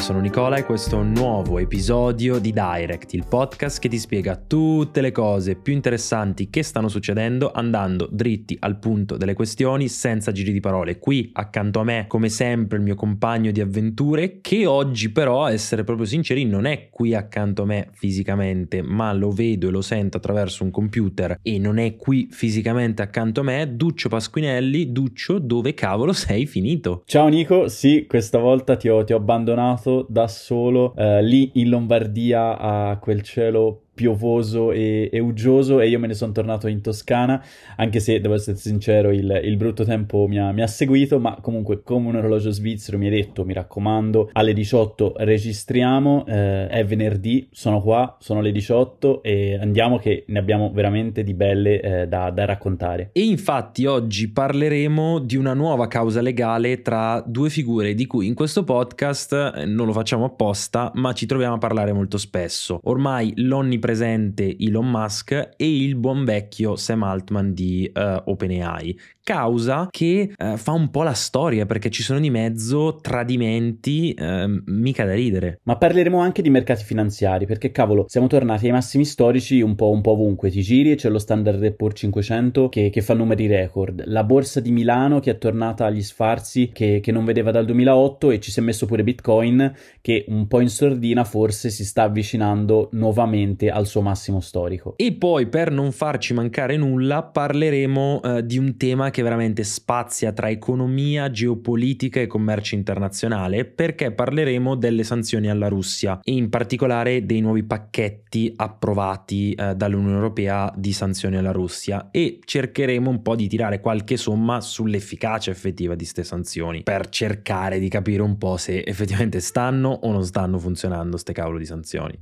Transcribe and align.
io 0.00 0.06
sono 0.06 0.20
Nicola 0.20 0.56
e 0.56 0.64
questo 0.64 0.96
è 0.96 0.98
un 0.98 1.12
nuovo 1.12 1.58
episodio 1.58 2.38
di 2.38 2.54
Direct, 2.54 3.12
il 3.12 3.26
podcast 3.28 3.78
che 3.78 3.90
ti 3.90 3.98
spiega 3.98 4.34
tutte 4.34 5.02
le 5.02 5.12
cose 5.12 5.56
più 5.56 5.74
interessanti 5.74 6.48
che 6.48 6.62
stanno 6.62 6.88
succedendo 6.88 7.50
andando 7.52 8.08
dritti 8.10 8.56
al 8.60 8.78
punto 8.78 9.18
delle 9.18 9.34
questioni 9.34 9.88
senza 9.88 10.32
giri 10.32 10.52
di 10.52 10.60
parole. 10.60 10.98
Qui 10.98 11.28
accanto 11.34 11.80
a 11.80 11.84
me, 11.84 12.06
come 12.08 12.30
sempre, 12.30 12.78
il 12.78 12.82
mio 12.82 12.94
compagno 12.94 13.50
di 13.50 13.60
avventure 13.60 14.40
che 14.40 14.64
oggi 14.64 15.10
però, 15.10 15.44
a 15.44 15.52
essere 15.52 15.84
proprio 15.84 16.06
sinceri, 16.06 16.46
non 16.46 16.64
è 16.64 16.88
qui 16.88 17.14
accanto 17.14 17.62
a 17.62 17.66
me 17.66 17.90
fisicamente, 17.92 18.80
ma 18.80 19.12
lo 19.12 19.30
vedo 19.30 19.68
e 19.68 19.70
lo 19.70 19.82
sento 19.82 20.16
attraverso 20.16 20.64
un 20.64 20.70
computer 20.70 21.38
e 21.42 21.58
non 21.58 21.76
è 21.76 21.96
qui 21.96 22.28
fisicamente 22.30 23.02
accanto 23.02 23.40
a 23.40 23.44
me, 23.44 23.76
Duccio 23.76 24.08
Pasquinelli. 24.08 24.92
Duccio, 24.92 25.38
dove 25.38 25.74
cavolo 25.74 26.14
sei 26.14 26.46
finito? 26.46 27.02
Ciao 27.04 27.28
Nico, 27.28 27.68
sì, 27.68 28.06
questa 28.08 28.38
volta 28.38 28.76
ti 28.76 28.88
ho, 28.88 29.04
ti 29.04 29.12
ho 29.12 29.16
abbandonato 29.16 29.88
da 30.08 30.26
solo 30.28 30.94
eh, 30.96 31.22
lì 31.22 31.52
in 31.54 31.68
Lombardia 31.68 32.58
a 32.58 32.98
quel 32.98 33.22
cielo 33.22 33.86
piovoso 34.00 34.72
e, 34.72 35.10
e, 35.12 35.18
uggioso 35.18 35.78
e 35.78 35.88
io 35.90 35.98
me 35.98 36.06
ne 36.06 36.14
sono 36.14 36.32
tornato 36.32 36.68
in 36.68 36.80
Toscana, 36.80 37.44
anche 37.76 38.00
se 38.00 38.18
devo 38.18 38.32
essere 38.32 38.56
sincero 38.56 39.10
il, 39.10 39.42
il 39.44 39.58
brutto 39.58 39.84
tempo 39.84 40.26
mi 40.26 40.38
ha, 40.38 40.52
mi 40.52 40.62
ha, 40.62 40.66
seguito, 40.66 41.18
ma 41.18 41.36
comunque 41.42 41.82
come 41.82 42.08
un 42.08 42.16
orologio 42.16 42.50
svizzero 42.50 42.96
mi 42.96 43.08
ha 43.08 43.10
detto, 43.10 43.44
mi 43.44 43.52
raccomando, 43.52 44.30
alle 44.32 44.54
18 44.54 45.16
registriamo, 45.18 46.24
eh, 46.26 46.68
è 46.68 46.82
venerdì, 46.86 47.46
sono 47.52 47.82
qua, 47.82 48.16
sono 48.20 48.40
le 48.40 48.52
18 48.52 49.22
e 49.22 49.58
andiamo 49.60 49.98
che 49.98 50.24
ne 50.28 50.38
abbiamo 50.38 50.70
veramente 50.72 51.22
di 51.22 51.34
belle 51.34 51.80
eh, 51.82 52.06
da, 52.08 52.30
da 52.30 52.46
raccontare. 52.46 53.10
E 53.12 53.20
infatti 53.20 53.84
oggi 53.84 54.30
parleremo 54.30 55.18
di 55.18 55.36
una 55.36 55.52
nuova 55.52 55.88
causa 55.88 56.22
legale 56.22 56.80
tra 56.80 57.22
due 57.26 57.50
figure 57.50 57.92
di 57.92 58.06
cui 58.06 58.26
in 58.26 58.34
questo 58.34 58.64
podcast 58.64 59.52
eh, 59.58 59.66
non 59.66 59.84
lo 59.84 59.92
facciamo 59.92 60.24
apposta, 60.24 60.90
ma 60.94 61.12
ci 61.12 61.26
troviamo 61.26 61.56
a 61.56 61.58
parlare 61.58 61.92
molto 61.92 62.16
spesso. 62.16 62.80
Ormai 62.84 63.34
l'onnipresente 63.36 63.88
presente 63.90 64.56
Elon 64.56 64.88
Musk 64.88 65.32
e 65.32 65.82
il 65.82 65.96
buon 65.96 66.24
vecchio 66.24 66.76
Sam 66.76 67.02
Altman 67.02 67.52
di 67.52 67.90
uh, 67.92 68.22
OpenAI, 68.24 68.96
causa 69.30 69.86
che 69.92 70.32
uh, 70.36 70.56
fa 70.56 70.72
un 70.72 70.90
po' 70.90 71.04
la 71.04 71.12
storia 71.12 71.64
perché 71.64 71.88
ci 71.88 72.02
sono 72.02 72.18
di 72.18 72.30
mezzo 72.30 72.98
tradimenti 73.00 74.12
uh, 74.18 74.60
mica 74.66 75.04
da 75.04 75.14
ridere. 75.14 75.60
Ma 75.62 75.76
parleremo 75.76 76.18
anche 76.18 76.42
di 76.42 76.50
mercati 76.50 76.82
finanziari 76.82 77.46
perché 77.46 77.70
cavolo, 77.70 78.06
siamo 78.08 78.26
tornati 78.26 78.66
ai 78.66 78.72
massimi 78.72 79.04
storici 79.04 79.60
un 79.60 79.76
po', 79.76 79.90
un 79.90 80.00
po 80.00 80.12
ovunque, 80.12 80.50
ti 80.50 80.62
giri 80.62 80.90
e 80.90 80.94
c'è 80.96 81.08
lo 81.08 81.20
Standard 81.20 81.74
Poor's 81.74 82.00
500 82.00 82.68
che, 82.68 82.90
che, 82.90 83.02
fa 83.02 83.14
numeri 83.14 83.46
record, 83.46 84.02
la 84.06 84.24
borsa 84.24 84.58
di 84.58 84.72
Milano 84.72 85.20
che 85.20 85.30
è 85.30 85.38
tornata 85.38 85.86
agli 85.86 86.02
sfarzi 86.02 86.70
che, 86.72 86.98
che 87.00 87.12
non 87.12 87.24
vedeva 87.24 87.52
dal 87.52 87.66
2008 87.66 88.32
e 88.32 88.40
ci 88.40 88.50
si 88.50 88.58
è 88.58 88.62
messo 88.64 88.86
pure 88.86 89.04
Bitcoin 89.04 89.72
che 90.00 90.24
un 90.26 90.48
po' 90.48 90.58
in 90.58 90.68
sordina 90.68 91.22
forse 91.22 91.70
si 91.70 91.84
sta 91.84 92.02
avvicinando 92.02 92.88
nuovamente 92.94 93.70
al 93.70 93.86
suo 93.86 94.00
massimo 94.00 94.40
storico. 94.40 94.94
E 94.96 95.12
poi 95.12 95.46
per 95.46 95.70
non 95.70 95.92
farci 95.92 96.34
mancare 96.34 96.76
nulla 96.76 97.22
parleremo 97.22 98.22
eh, 98.22 98.44
di 98.44 98.58
un 98.58 98.76
tema 98.76 99.10
che 99.10 99.18
veramente 99.22 99.64
spazia 99.64 100.32
tra 100.32 100.48
economia, 100.48 101.30
geopolitica 101.30 102.20
e 102.20 102.26
commercio 102.26 102.74
internazionale 102.74 103.64
perché 103.64 104.12
parleremo 104.12 104.74
delle 104.74 105.04
sanzioni 105.04 105.48
alla 105.48 105.68
Russia 105.68 106.20
e 106.22 106.32
in 106.32 106.48
particolare 106.48 107.24
dei 107.26 107.40
nuovi 107.40 107.62
pacchetti 107.62 108.52
approvati 108.56 109.52
eh, 109.52 109.74
dall'Unione 109.74 110.14
Europea 110.14 110.72
di 110.76 110.92
sanzioni 110.92 111.36
alla 111.36 111.52
Russia 111.52 112.08
e 112.10 112.38
cercheremo 112.44 113.08
un 113.08 113.22
po' 113.22 113.36
di 113.36 113.48
tirare 113.48 113.80
qualche 113.80 114.16
somma 114.16 114.60
sull'efficacia 114.60 115.50
effettiva 115.50 115.94
di 115.94 116.02
queste 116.02 116.24
sanzioni 116.24 116.82
per 116.82 117.08
cercare 117.08 117.78
di 117.78 117.88
capire 117.88 118.22
un 118.22 118.38
po' 118.38 118.56
se 118.56 118.82
effettivamente 118.84 119.40
stanno 119.40 119.88
o 119.88 120.12
non 120.12 120.24
stanno 120.24 120.58
funzionando 120.58 121.10
queste 121.10 121.32
cavolo 121.32 121.58
di 121.58 121.66
sanzioni. 121.66 122.18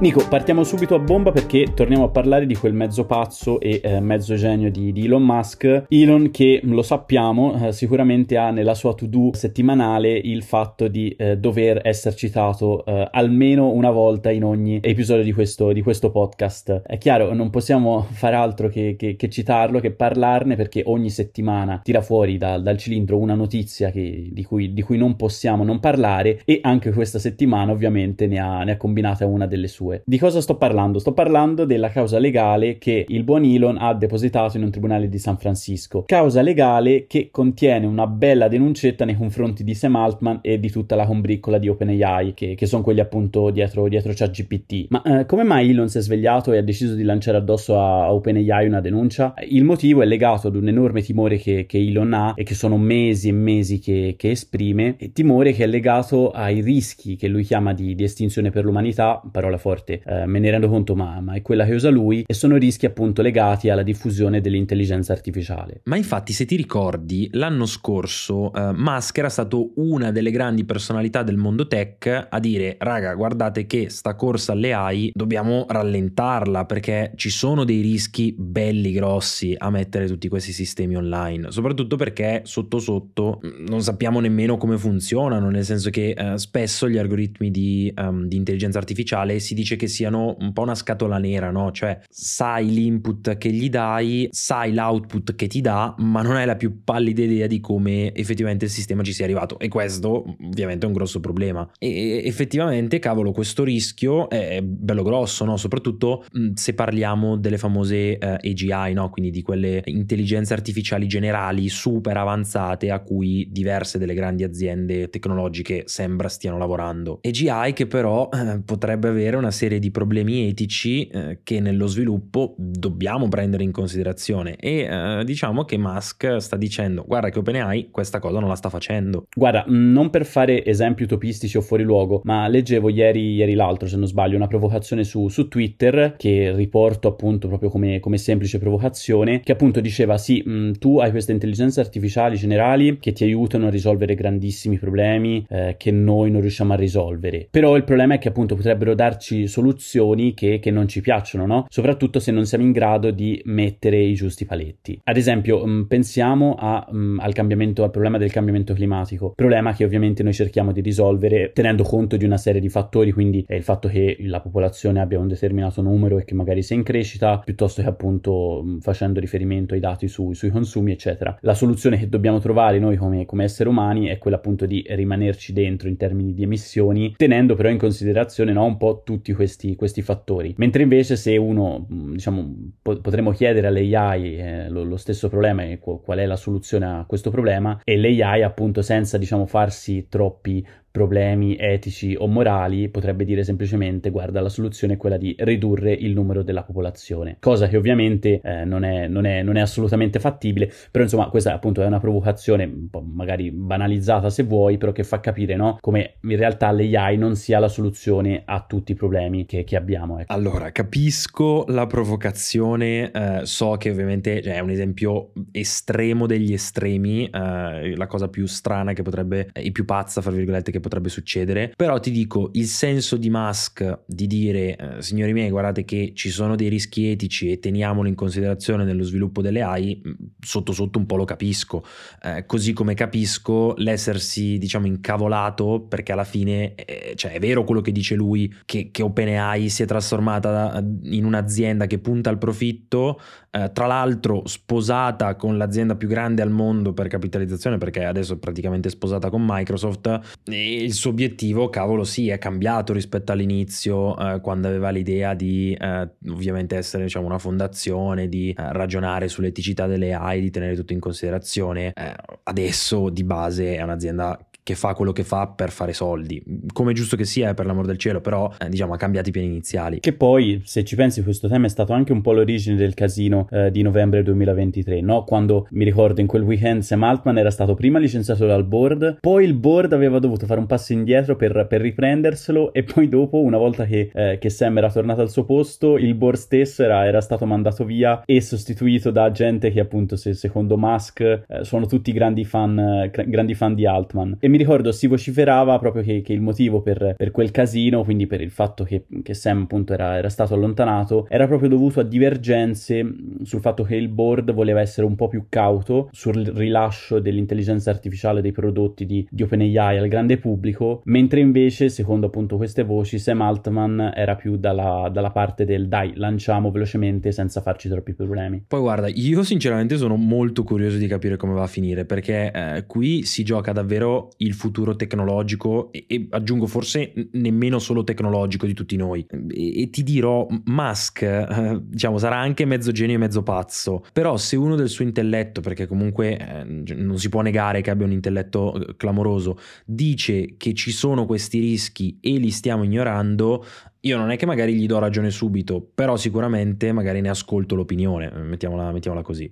Nico, 0.00 0.26
partiamo 0.26 0.64
subito 0.64 0.94
a 0.94 0.98
bomba 0.98 1.30
perché 1.30 1.74
torniamo 1.74 2.04
a 2.04 2.08
parlare 2.08 2.46
di 2.46 2.54
quel 2.54 2.72
mezzo 2.72 3.04
pazzo 3.04 3.60
e 3.60 3.82
eh, 3.84 4.00
mezzo 4.00 4.34
genio 4.34 4.70
di, 4.70 4.92
di, 4.92 5.04
Elon 5.04 5.22
Musk. 5.22 5.84
Elon 5.90 6.30
che, 6.30 6.58
lo 6.64 6.80
sappiamo, 6.80 7.66
eh, 7.66 7.72
sicuramente 7.72 8.38
ha 8.38 8.50
nella 8.50 8.72
sua 8.72 8.94
to-do 8.94 9.32
settimanale 9.34 10.16
il 10.16 10.42
fatto 10.42 10.88
di 10.88 11.10
eh, 11.10 11.36
dover 11.36 11.82
essere 11.84 12.16
citato 12.16 12.82
eh, 12.86 13.08
almeno 13.10 13.68
una 13.68 13.90
volta 13.90 14.30
in 14.30 14.42
ogni 14.42 14.80
episodio 14.82 15.22
di 15.22 15.34
questo, 15.34 15.70
di 15.70 15.82
questo, 15.82 16.10
podcast. 16.10 16.80
È 16.86 16.96
chiaro, 16.96 17.34
non 17.34 17.50
possiamo 17.50 18.06
fare 18.10 18.36
altro 18.36 18.70
che, 18.70 18.96
che, 18.96 19.16
che, 19.16 19.28
citarlo, 19.28 19.80
che 19.80 19.90
parlarne 19.90 20.56
perché 20.56 20.80
ogni 20.86 21.10
settimana 21.10 21.78
tira 21.84 22.00
fuori 22.00 22.38
da, 22.38 22.58
dal 22.58 22.78
cilindro 22.78 23.18
una 23.18 23.34
notizia 23.34 23.90
di 23.90 24.46
cui, 24.48 24.72
di, 24.72 24.80
cui, 24.80 24.96
non 24.96 25.16
possiamo 25.16 25.62
non 25.62 25.78
parlare 25.78 26.40
e 26.46 26.60
anche 26.62 26.90
questa 26.90 27.18
settimana 27.18 27.70
ovviamente 27.70 28.26
ne 28.26 28.38
ha, 28.38 28.64
ne 28.64 28.72
ha 28.72 28.76
combinata 28.78 29.26
una 29.26 29.44
delle 29.44 29.68
sue 29.68 29.88
sue. 29.90 30.02
Di 30.04 30.18
cosa 30.18 30.40
sto 30.40 30.56
parlando? 30.56 30.98
Sto 30.98 31.12
parlando 31.12 31.64
della 31.64 31.90
causa 31.90 32.18
legale 32.18 32.78
che 32.78 33.04
il 33.08 33.24
buon 33.24 33.44
Elon 33.44 33.76
ha 33.78 33.92
depositato 33.94 34.56
in 34.56 34.62
un 34.62 34.70
tribunale 34.70 35.08
di 35.08 35.18
San 35.18 35.36
Francisco. 35.36 36.04
Causa 36.06 36.40
legale 36.42 37.06
che 37.06 37.28
contiene 37.30 37.86
una 37.86 38.06
bella 38.06 38.48
denuncetta 38.48 39.04
nei 39.04 39.16
confronti 39.16 39.64
di 39.64 39.74
Sam 39.74 39.96
Altman 39.96 40.38
e 40.42 40.60
di 40.60 40.70
tutta 40.70 40.94
la 40.94 41.06
combriccola 41.06 41.58
di 41.58 41.68
OpenAI, 41.68 42.34
che, 42.34 42.54
che 42.54 42.66
sono 42.66 42.82
quelli 42.82 43.00
appunto 43.00 43.50
dietro, 43.50 43.88
dietro 43.88 44.12
ChatGPT. 44.14 44.86
Ma 44.90 45.02
eh, 45.02 45.26
come 45.26 45.42
mai 45.42 45.70
Elon 45.70 45.88
si 45.88 45.98
è 45.98 46.00
svegliato 46.00 46.52
e 46.52 46.58
ha 46.58 46.62
deciso 46.62 46.94
di 46.94 47.02
lanciare 47.02 47.36
addosso 47.36 47.78
a, 47.78 48.04
a 48.04 48.14
OpenAI 48.14 48.66
una 48.66 48.80
denuncia? 48.80 49.34
Il 49.48 49.64
motivo 49.64 50.02
è 50.02 50.06
legato 50.06 50.48
ad 50.48 50.56
un 50.56 50.68
enorme 50.68 51.02
timore 51.02 51.36
che, 51.38 51.66
che 51.66 51.78
Elon 51.78 52.12
ha 52.12 52.32
e 52.36 52.44
che 52.44 52.54
sono 52.54 52.76
mesi 52.78 53.28
e 53.28 53.32
mesi 53.32 53.78
che, 53.78 54.14
che 54.16 54.30
esprime, 54.30 54.96
e 54.98 55.12
timore 55.12 55.52
che 55.52 55.64
è 55.64 55.66
legato 55.66 56.30
ai 56.30 56.60
rischi 56.60 57.16
che 57.16 57.28
lui 57.28 57.42
chiama 57.42 57.72
di, 57.72 57.94
di 57.94 58.04
estinzione 58.04 58.50
per 58.50 58.64
l'umanità, 58.64 59.20
parola 59.30 59.56
forte 59.56 59.79
forte, 59.80 60.02
eh, 60.04 60.26
me 60.26 60.38
ne 60.38 60.50
rendo 60.50 60.68
conto, 60.68 60.94
ma, 60.94 61.20
ma, 61.20 61.34
è 61.34 61.42
quella 61.42 61.64
che 61.64 61.74
usa 61.74 61.90
lui 61.90 62.24
e 62.26 62.34
sono 62.34 62.56
rischi 62.56 62.86
appunto 62.86 63.22
legati 63.22 63.70
alla 63.70 63.82
diffusione 63.82 64.40
dell'intelligenza 64.40 65.12
artificiale. 65.12 65.80
Ma 65.84 65.96
infatti, 65.96 66.32
se 66.32 66.44
ti 66.44 66.56
ricordi, 66.56 67.28
l'anno 67.32 67.66
scorso 67.66 68.52
eh, 68.52 68.72
Musk 68.72 69.18
era 69.18 69.28
stato 69.28 69.72
una 69.76 70.10
delle 70.12 70.30
grandi 70.30 70.64
personalità 70.64 71.22
del 71.22 71.36
mondo 71.36 71.66
tech 71.66 72.28
a 72.28 72.38
dire, 72.38 72.76
raga, 72.78 73.14
guardate 73.14 73.66
che 73.66 73.88
sta 73.88 74.14
corsa 74.14 74.52
alle 74.52 74.72
AI 74.72 75.10
dobbiamo 75.14 75.66
rallentarla 75.68 76.66
perché 76.66 77.12
ci 77.16 77.30
sono 77.30 77.64
dei 77.64 77.80
rischi 77.80 78.34
belli 78.36 78.92
grossi 78.92 79.54
a 79.56 79.70
mettere 79.70 80.06
tutti 80.06 80.28
questi 80.28 80.52
sistemi 80.52 80.96
online, 80.96 81.50
soprattutto 81.50 81.96
perché 81.96 82.42
sotto 82.44 82.78
sotto 82.78 83.40
mm, 83.44 83.66
non 83.66 83.82
sappiamo 83.82 84.20
nemmeno 84.20 84.56
come 84.56 84.76
funzionano, 84.76 85.50
nel 85.50 85.64
senso 85.64 85.90
che 85.90 86.10
eh, 86.10 86.38
spesso 86.38 86.88
gli 86.88 86.98
algoritmi 86.98 87.50
di, 87.50 87.92
um, 87.96 88.26
di 88.26 88.36
intelligenza 88.36 88.78
artificiale 88.78 89.38
si 89.38 89.54
dice 89.54 89.69
che 89.76 89.88
siano 89.88 90.36
un 90.38 90.52
po' 90.52 90.62
una 90.62 90.74
scatola 90.74 91.18
nera, 91.18 91.50
no? 91.50 91.70
Cioè 91.70 92.00
sai 92.08 92.70
l'input 92.70 93.36
che 93.36 93.50
gli 93.50 93.68
dai, 93.68 94.28
sai 94.30 94.72
l'output 94.72 95.34
che 95.34 95.46
ti 95.46 95.60
dà, 95.60 95.94
ma 95.98 96.22
non 96.22 96.36
hai 96.36 96.46
la 96.46 96.56
più 96.56 96.82
pallida 96.84 97.22
idea 97.22 97.46
di 97.46 97.60
come 97.60 98.14
effettivamente 98.14 98.66
il 98.66 98.70
sistema 98.70 99.02
ci 99.02 99.12
sia 99.12 99.24
arrivato. 99.24 99.58
E 99.58 99.68
questo 99.68 100.36
ovviamente 100.42 100.84
è 100.84 100.88
un 100.88 100.94
grosso 100.94 101.20
problema. 101.20 101.68
E 101.78 102.22
effettivamente, 102.24 102.98
cavolo, 102.98 103.32
questo 103.32 103.64
rischio 103.64 104.28
è 104.28 104.60
bello 104.62 105.02
grosso, 105.02 105.44
no? 105.44 105.56
Soprattutto 105.56 106.24
se 106.54 106.74
parliamo 106.74 107.36
delle 107.36 107.58
famose 107.58 108.18
eh, 108.18 108.38
AGI, 108.42 108.92
no? 108.92 109.10
Quindi 109.10 109.30
di 109.30 109.42
quelle 109.42 109.82
intelligenze 109.86 110.52
artificiali 110.52 111.06
generali 111.06 111.68
super 111.68 112.16
avanzate 112.16 112.90
a 112.90 113.00
cui 113.00 113.48
diverse 113.50 113.98
delle 113.98 114.14
grandi 114.14 114.44
aziende 114.44 115.08
tecnologiche 115.10 115.84
sembra 115.86 116.28
stiano 116.28 116.58
lavorando. 116.58 117.20
AGI 117.22 117.72
che 117.74 117.86
però 117.86 118.28
uh, 118.30 118.62
potrebbe 118.64 119.08
avere 119.08 119.36
una 119.36 119.50
serie 119.60 119.78
di 119.78 119.90
problemi 119.90 120.48
etici 120.48 121.06
eh, 121.06 121.40
che 121.42 121.60
nello 121.60 121.86
sviluppo 121.86 122.54
dobbiamo 122.56 123.28
prendere 123.28 123.62
in 123.62 123.72
considerazione 123.72 124.56
e 124.56 124.88
eh, 124.88 125.22
diciamo 125.24 125.64
che 125.64 125.76
Musk 125.76 126.38
sta 126.38 126.56
dicendo 126.56 127.04
guarda 127.06 127.28
che 127.28 127.40
OpenAI 127.40 127.88
questa 127.90 128.20
cosa 128.20 128.40
non 128.40 128.48
la 128.48 128.54
sta 128.54 128.70
facendo. 128.70 129.26
Guarda, 129.34 129.64
non 129.68 130.08
per 130.08 130.24
fare 130.24 130.64
esempi 130.64 131.02
utopistici 131.02 131.58
o 131.58 131.60
fuori 131.60 131.82
luogo, 131.82 132.22
ma 132.24 132.48
leggevo 132.48 132.88
ieri, 132.88 133.34
ieri 133.34 133.52
l'altro 133.52 133.86
se 133.86 133.96
non 133.98 134.06
sbaglio 134.06 134.36
una 134.36 134.46
provocazione 134.46 135.04
su, 135.04 135.28
su 135.28 135.48
Twitter 135.48 136.14
che 136.16 136.52
riporto 136.54 137.08
appunto 137.08 137.48
proprio 137.48 137.68
come, 137.68 138.00
come, 138.00 138.16
semplice 138.16 138.58
provocazione 138.58 139.40
che 139.40 139.52
appunto 139.52 139.80
diceva 139.80 140.16
sì, 140.16 140.42
mh, 140.42 140.78
tu 140.78 140.98
hai 140.98 141.10
queste 141.10 141.32
intelligenze 141.32 141.80
artificiali 141.80 142.36
generali 142.36 142.98
che 142.98 143.12
ti 143.12 143.24
aiutano 143.24 143.66
a 143.66 143.70
risolvere 143.70 144.14
grandissimi 144.14 144.78
problemi 144.78 145.44
eh, 145.50 145.74
che 145.78 145.90
noi 145.90 146.30
non 146.30 146.40
riusciamo 146.40 146.72
a 146.72 146.76
risolvere, 146.76 147.46
però 147.50 147.76
il 147.76 147.84
problema 147.84 148.14
è 148.14 148.18
che 148.18 148.28
appunto 148.28 148.54
potrebbero 148.54 148.94
darci 148.94 149.48
soluzioni 149.50 150.32
che, 150.32 150.58
che 150.58 150.70
non 150.70 150.88
ci 150.88 151.02
piacciono, 151.02 151.44
no? 151.44 151.66
Soprattutto 151.68 152.18
se 152.18 152.32
non 152.32 152.46
siamo 152.46 152.64
in 152.64 152.72
grado 152.72 153.10
di 153.10 153.40
mettere 153.44 153.98
i 153.98 154.14
giusti 154.14 154.46
paletti. 154.46 155.00
Ad 155.04 155.16
esempio, 155.16 155.66
mm, 155.66 155.82
pensiamo 155.82 156.56
a, 156.58 156.86
mh, 156.90 156.96
mm, 156.96 157.18
al, 157.20 157.32
al 157.36 157.90
problema 157.90 158.16
del 158.16 158.32
cambiamento 158.32 158.72
climatico, 158.72 159.32
problema 159.34 159.74
che 159.74 159.84
ovviamente 159.84 160.22
noi 160.22 160.32
cerchiamo 160.32 160.72
di 160.72 160.80
risolvere 160.80 161.50
tenendo 161.52 161.82
conto 161.82 162.16
di 162.16 162.24
una 162.24 162.38
serie 162.38 162.60
di 162.60 162.68
fattori, 162.68 163.12
quindi 163.12 163.44
è 163.46 163.54
il 163.54 163.62
fatto 163.62 163.88
che 163.88 164.16
la 164.20 164.40
popolazione 164.40 165.00
abbia 165.00 165.18
un 165.18 165.28
determinato 165.28 165.82
numero 165.82 166.18
e 166.18 166.24
che 166.24 166.34
magari 166.34 166.62
sia 166.62 166.76
in 166.76 166.82
crescita, 166.82 167.38
piuttosto 167.44 167.82
che 167.82 167.88
appunto 167.88 168.62
mh, 168.62 168.78
facendo 168.80 169.20
riferimento 169.20 169.74
ai 169.74 169.80
dati 169.80 170.08
su, 170.08 170.32
sui 170.32 170.50
consumi, 170.50 170.92
eccetera. 170.92 171.36
La 171.40 171.54
soluzione 171.54 171.98
che 171.98 172.08
dobbiamo 172.08 172.38
trovare 172.38 172.78
noi 172.78 172.96
come, 172.96 173.24
come 173.26 173.44
esseri 173.44 173.68
umani 173.68 174.06
è 174.06 174.18
quella 174.18 174.36
appunto 174.36 174.66
di 174.66 174.84
rimanerci 174.88 175.52
dentro 175.52 175.88
in 175.88 175.96
termini 175.96 176.32
di 176.34 176.42
emissioni, 176.42 177.14
tenendo 177.16 177.54
però 177.54 177.68
in 177.68 177.78
considerazione 177.78 178.52
no, 178.52 178.64
un 178.64 178.76
po' 178.76 179.02
tutti 179.04 179.32
questi, 179.40 179.74
questi 179.74 180.02
fattori. 180.02 180.54
Mentre 180.58 180.82
invece 180.82 181.16
se 181.16 181.38
uno, 181.38 181.86
diciamo, 181.88 182.72
po- 182.82 183.00
potremmo 183.00 183.30
chiedere 183.30 183.68
all'AI 183.68 184.36
eh, 184.36 184.68
lo, 184.68 184.84
lo, 184.84 184.98
stesso 184.98 185.30
problema 185.30 185.64
e 185.64 185.78
qual 185.78 186.18
è 186.18 186.26
la 186.26 186.36
soluzione 186.36 186.84
a 186.84 187.04
questo 187.08 187.30
problema 187.30 187.80
e 187.82 187.96
l'AI 187.96 188.42
appunto 188.42 188.82
senza 188.82 189.16
diciamo 189.16 189.46
farsi 189.46 190.08
troppi 190.10 190.64
problemi 190.90 191.56
etici 191.58 192.14
o 192.18 192.26
morali, 192.26 192.88
potrebbe 192.88 193.24
dire 193.24 193.44
semplicemente 193.44 194.10
guarda 194.10 194.40
la 194.40 194.48
soluzione 194.48 194.94
è 194.94 194.96
quella 194.96 195.16
di 195.16 195.34
ridurre 195.38 195.92
il 195.92 196.12
numero 196.12 196.42
della 196.42 196.62
popolazione, 196.62 197.36
cosa 197.40 197.68
che 197.68 197.76
ovviamente 197.76 198.40
eh, 198.42 198.64
non, 198.64 198.84
è, 198.84 199.06
non, 199.06 199.24
è, 199.24 199.42
non, 199.42 199.56
è, 199.56 199.60
assolutamente 199.60 200.18
fattibile, 200.18 200.72
però 200.90 201.04
insomma 201.04 201.28
questa 201.28 201.54
appunto 201.54 201.82
è 201.82 201.86
una 201.86 202.00
provocazione 202.00 202.64
un 202.64 202.88
po' 202.90 203.00
magari 203.00 203.50
banalizzata 203.50 204.30
se 204.30 204.42
vuoi, 204.42 204.78
però 204.78 204.92
che 204.92 205.04
fa 205.04 205.20
capire 205.20 205.56
no? 205.56 205.78
come 205.80 206.14
in 206.22 206.36
realtà 206.36 206.70
l'AI 206.70 207.16
non 207.16 207.36
sia 207.36 207.58
la 207.58 207.68
soluzione 207.68 208.42
a 208.44 208.64
tutti 208.66 208.92
i 208.92 208.94
problemi 208.94 209.46
che, 209.46 209.64
che 209.64 209.76
abbiamo. 209.76 210.18
Ecco. 210.18 210.32
Allora, 210.32 210.72
capisco 210.72 211.64
la 211.68 211.86
provocazione, 211.86 213.10
eh, 213.10 213.40
so 213.44 213.76
che 213.78 213.90
ovviamente 213.90 214.42
cioè, 214.42 214.54
è 214.54 214.60
un 214.60 214.70
esempio 214.70 215.32
estremo 215.52 216.26
degli 216.26 216.52
estremi, 216.52 217.26
eh, 217.26 217.94
la 217.96 218.06
cosa 218.06 218.28
più 218.28 218.46
strana 218.46 218.92
che 218.92 219.02
potrebbe, 219.02 219.50
e 219.52 219.70
più 219.70 219.84
pazza, 219.84 220.20
fra 220.20 220.30
virgolette, 220.30 220.70
che 220.70 220.79
che 220.80 220.88
potrebbe 220.88 221.08
succedere, 221.10 221.72
però 221.76 222.00
ti 222.00 222.10
dico 222.10 222.50
il 222.54 222.66
senso 222.66 223.16
di 223.16 223.30
Musk 223.30 224.00
di 224.06 224.26
dire 224.26 224.76
eh, 224.76 225.02
signori 225.02 225.32
miei 225.32 225.50
guardate 225.50 225.84
che 225.84 226.12
ci 226.14 226.30
sono 226.30 226.56
dei 226.56 226.68
rischi 226.68 227.08
etici 227.08 227.50
e 227.50 227.58
teniamolo 227.60 228.08
in 228.08 228.14
considerazione 228.14 228.84
nello 228.84 229.04
sviluppo 229.04 229.42
delle 229.42 229.62
AI, 229.62 230.02
mm, 230.06 230.12
sotto 230.40 230.72
sotto 230.72 230.98
un 230.98 231.06
po' 231.06 231.16
lo 231.16 231.24
capisco, 231.24 231.84
eh, 232.22 232.44
così 232.46 232.72
come 232.72 232.94
capisco 232.94 233.74
l'essersi 233.76 234.58
diciamo 234.58 234.86
incavolato 234.86 235.86
perché 235.88 236.12
alla 236.12 236.24
fine 236.24 236.74
eh, 236.74 237.12
cioè, 237.14 237.32
è 237.32 237.38
vero 237.38 237.64
quello 237.64 237.80
che 237.80 237.92
dice 237.92 238.14
lui 238.14 238.52
che, 238.64 238.90
che 238.90 239.02
OpenAI 239.02 239.68
si 239.68 239.82
è 239.82 239.86
trasformata 239.86 240.82
in 241.02 241.24
un'azienda 241.24 241.86
che 241.86 241.98
punta 241.98 242.30
al 242.30 242.38
profitto, 242.38 243.20
eh, 243.50 243.70
tra 243.72 243.86
l'altro 243.86 244.42
sposata 244.46 245.34
con 245.36 245.56
l'azienda 245.56 245.96
più 245.96 246.08
grande 246.08 246.42
al 246.42 246.50
mondo 246.50 246.92
per 246.92 247.08
capitalizzazione 247.08 247.78
perché 247.78 248.04
adesso 248.04 248.34
è 248.34 248.36
praticamente 248.38 248.88
sposata 248.88 249.28
con 249.28 249.44
Microsoft 249.46 250.20
e 250.44 250.69
il 250.74 250.92
suo 250.92 251.10
obiettivo, 251.10 251.68
cavolo, 251.68 252.04
sì, 252.04 252.28
è 252.28 252.38
cambiato 252.38 252.92
rispetto 252.92 253.32
all'inizio, 253.32 254.16
eh, 254.18 254.40
quando 254.40 254.68
aveva 254.68 254.90
l'idea 254.90 255.34
di 255.34 255.76
eh, 255.78 256.08
ovviamente 256.28 256.76
essere 256.76 257.04
diciamo, 257.04 257.26
una 257.26 257.38
fondazione, 257.38 258.28
di 258.28 258.50
eh, 258.50 258.72
ragionare 258.72 259.28
sull'eticità 259.28 259.86
delle 259.86 260.12
AI, 260.12 260.40
di 260.40 260.50
tenere 260.50 260.74
tutto 260.74 260.92
in 260.92 261.00
considerazione. 261.00 261.92
Eh, 261.94 262.14
adesso 262.44 263.08
di 263.08 263.24
base 263.24 263.76
è 263.76 263.82
un'azienda 263.82 264.38
che 264.62 264.74
fa 264.74 264.94
quello 264.94 265.12
che 265.12 265.24
fa 265.24 265.46
per 265.48 265.70
fare 265.70 265.92
soldi, 265.92 266.42
come 266.72 266.92
giusto 266.92 267.16
che 267.16 267.24
sia, 267.24 267.54
per 267.54 267.66
l'amor 267.66 267.86
del 267.86 267.96
cielo, 267.96 268.20
però 268.20 268.52
eh, 268.58 268.68
diciamo 268.68 268.94
ha 268.94 268.96
cambiato 268.96 269.28
i 269.28 269.32
piani 269.32 269.48
iniziali. 269.48 270.00
Che 270.00 270.12
poi, 270.12 270.62
se 270.64 270.84
ci 270.84 270.96
pensi, 270.96 271.22
questo 271.22 271.48
tema 271.48 271.66
è 271.66 271.68
stato 271.70 271.92
anche 271.92 272.12
un 272.12 272.20
po' 272.20 272.32
l'origine 272.32 272.76
del 272.76 272.94
casino 272.94 273.48
eh, 273.50 273.70
di 273.70 273.82
novembre 273.82 274.22
2023, 274.22 275.00
no? 275.00 275.24
Quando 275.24 275.66
mi 275.70 275.84
ricordo 275.84 276.20
in 276.20 276.26
quel 276.26 276.42
weekend 276.42 276.82
Sam 276.82 277.02
Altman 277.02 277.38
era 277.38 277.50
stato 277.50 277.74
prima 277.74 277.98
licenziato 277.98 278.46
dal 278.46 278.64
board, 278.64 279.18
poi 279.20 279.44
il 279.44 279.54
board 279.54 279.92
aveva 279.92 280.18
dovuto 280.18 280.46
fare 280.46 280.60
un 280.60 280.66
passo 280.66 280.92
indietro 280.92 281.36
per, 281.36 281.66
per 281.68 281.80
riprenderselo 281.80 282.72
e 282.72 282.82
poi 282.82 283.08
dopo, 283.08 283.40
una 283.40 283.58
volta 283.58 283.84
che, 283.84 284.10
eh, 284.12 284.38
che, 284.38 284.50
Sam 284.50 284.78
era 284.78 284.90
tornato 284.90 285.20
al 285.20 285.30
suo 285.30 285.44
posto, 285.44 285.96
il 285.96 286.14
board 286.14 286.36
stesso 286.36 286.82
era, 286.82 287.06
era, 287.06 287.20
stato 287.20 287.46
mandato 287.46 287.84
via 287.84 288.22
e 288.24 288.40
sostituito 288.40 289.10
da 289.10 289.30
gente 289.30 289.70
che 289.70 289.80
appunto, 289.80 290.16
se, 290.16 290.34
secondo 290.34 290.76
Musk, 290.76 291.20
eh, 291.20 291.42
sono 291.62 291.86
tutti 291.86 292.12
grandi 292.12 292.44
fan, 292.44 292.78
eh, 292.78 293.10
grandi 293.26 293.54
fan 293.54 293.74
di 293.74 293.86
Altman. 293.86 294.36
E 294.38 294.48
mi 294.50 294.58
ricordo 294.58 294.92
si 294.92 295.06
vociferava 295.06 295.78
proprio 295.78 296.02
che, 296.02 296.20
che 296.20 296.32
il 296.32 296.40
motivo 296.40 296.82
per, 296.82 297.14
per, 297.16 297.30
quel 297.30 297.50
casino, 297.50 298.04
quindi 298.04 298.26
per 298.26 298.40
il 298.40 298.50
fatto 298.50 298.84
che, 298.84 299.04
che 299.22 299.34
Sam 299.34 299.62
appunto 299.62 299.92
era, 299.92 300.16
era, 300.16 300.28
stato 300.28 300.54
allontanato, 300.54 301.26
era 301.28 301.46
proprio 301.46 301.68
dovuto 301.68 302.00
a 302.00 302.02
divergenze 302.02 303.06
sul 303.42 303.60
fatto 303.60 303.84
che 303.84 303.96
il 303.96 304.08
board 304.08 304.52
voleva 304.52 304.80
essere 304.80 305.06
un 305.06 305.14
po' 305.14 305.28
più 305.28 305.46
cauto 305.48 306.08
sul 306.12 306.44
rilascio 306.46 307.20
dell'intelligenza 307.20 307.90
artificiale 307.90 308.40
dei 308.40 308.52
prodotti 308.52 309.06
di, 309.06 309.26
di 309.30 309.42
OpenAI 309.42 309.98
al 309.98 310.08
grande 310.08 310.38
pubblico, 310.38 311.02
mentre 311.04 311.40
invece, 311.40 311.88
secondo 311.88 312.26
appunto 312.26 312.56
queste 312.56 312.82
voci, 312.82 313.18
Sam 313.18 313.42
Altman 313.42 314.12
era 314.14 314.34
più 314.34 314.56
dalla, 314.56 315.08
dalla 315.12 315.30
parte 315.30 315.64
del 315.64 315.88
dai, 315.88 316.12
lanciamo 316.16 316.70
velocemente 316.70 317.32
senza 317.32 317.60
farci 317.60 317.88
troppi 317.88 318.12
problemi. 318.14 318.64
Poi 318.66 318.80
guarda, 318.80 319.08
io 319.08 319.42
sinceramente 319.42 319.96
sono 319.96 320.16
molto 320.16 320.64
curioso 320.64 320.96
di 320.96 321.06
capire 321.06 321.36
come 321.36 321.54
va 321.54 321.62
a 321.62 321.68
finire, 321.68 322.04
perché 322.04 322.50
eh, 322.52 322.84
qui 322.86 323.24
si 323.24 323.44
gioca 323.44 323.72
davvero 323.72 324.30
il 324.42 324.54
futuro 324.54 324.96
tecnologico 324.96 325.90
e, 325.92 326.04
e, 326.06 326.26
aggiungo 326.30 326.66
forse 326.66 327.12
nemmeno 327.32 327.78
solo 327.78 328.04
tecnologico 328.04 328.66
di 328.66 328.74
tutti 328.74 328.96
noi. 328.96 329.26
E, 329.48 329.82
e 329.82 329.90
ti 329.90 330.02
dirò, 330.02 330.46
Musk 330.64 331.22
eh, 331.22 331.80
diciamo 331.82 332.18
sarà 332.18 332.38
anche 332.38 332.64
mezzo 332.64 332.92
genio 332.92 333.16
e 333.16 333.18
mezzo 333.18 333.42
pazzo, 333.42 334.04
però 334.12 334.36
se 334.36 334.56
uno 334.56 334.76
del 334.76 334.88
suo 334.88 335.04
intelletto, 335.04 335.60
perché 335.60 335.86
comunque 335.86 336.36
eh, 336.36 336.94
non 336.94 337.18
si 337.18 337.28
può 337.28 337.42
negare 337.42 337.80
che 337.80 337.90
abbia 337.90 338.06
un 338.06 338.12
intelletto 338.12 338.74
eh, 338.74 338.96
clamoroso, 338.96 339.58
dice 339.84 340.56
che 340.56 340.74
ci 340.74 340.90
sono 340.90 341.26
questi 341.26 341.58
rischi 341.58 342.18
e 342.20 342.38
li 342.38 342.50
stiamo 342.50 342.84
ignorando, 342.84 343.64
io 344.00 344.16
non 344.16 344.30
è 344.30 344.36
che 344.36 344.46
magari 344.46 344.74
gli 344.74 344.86
do 344.86 344.98
ragione 344.98 345.30
subito, 345.30 345.86
però 345.94 346.16
sicuramente 346.16 346.92
magari 346.92 347.20
ne 347.20 347.28
ascolto 347.28 347.74
l'opinione, 347.74 348.30
mettiamola, 348.30 348.90
mettiamola 348.92 349.22
così. 349.22 349.48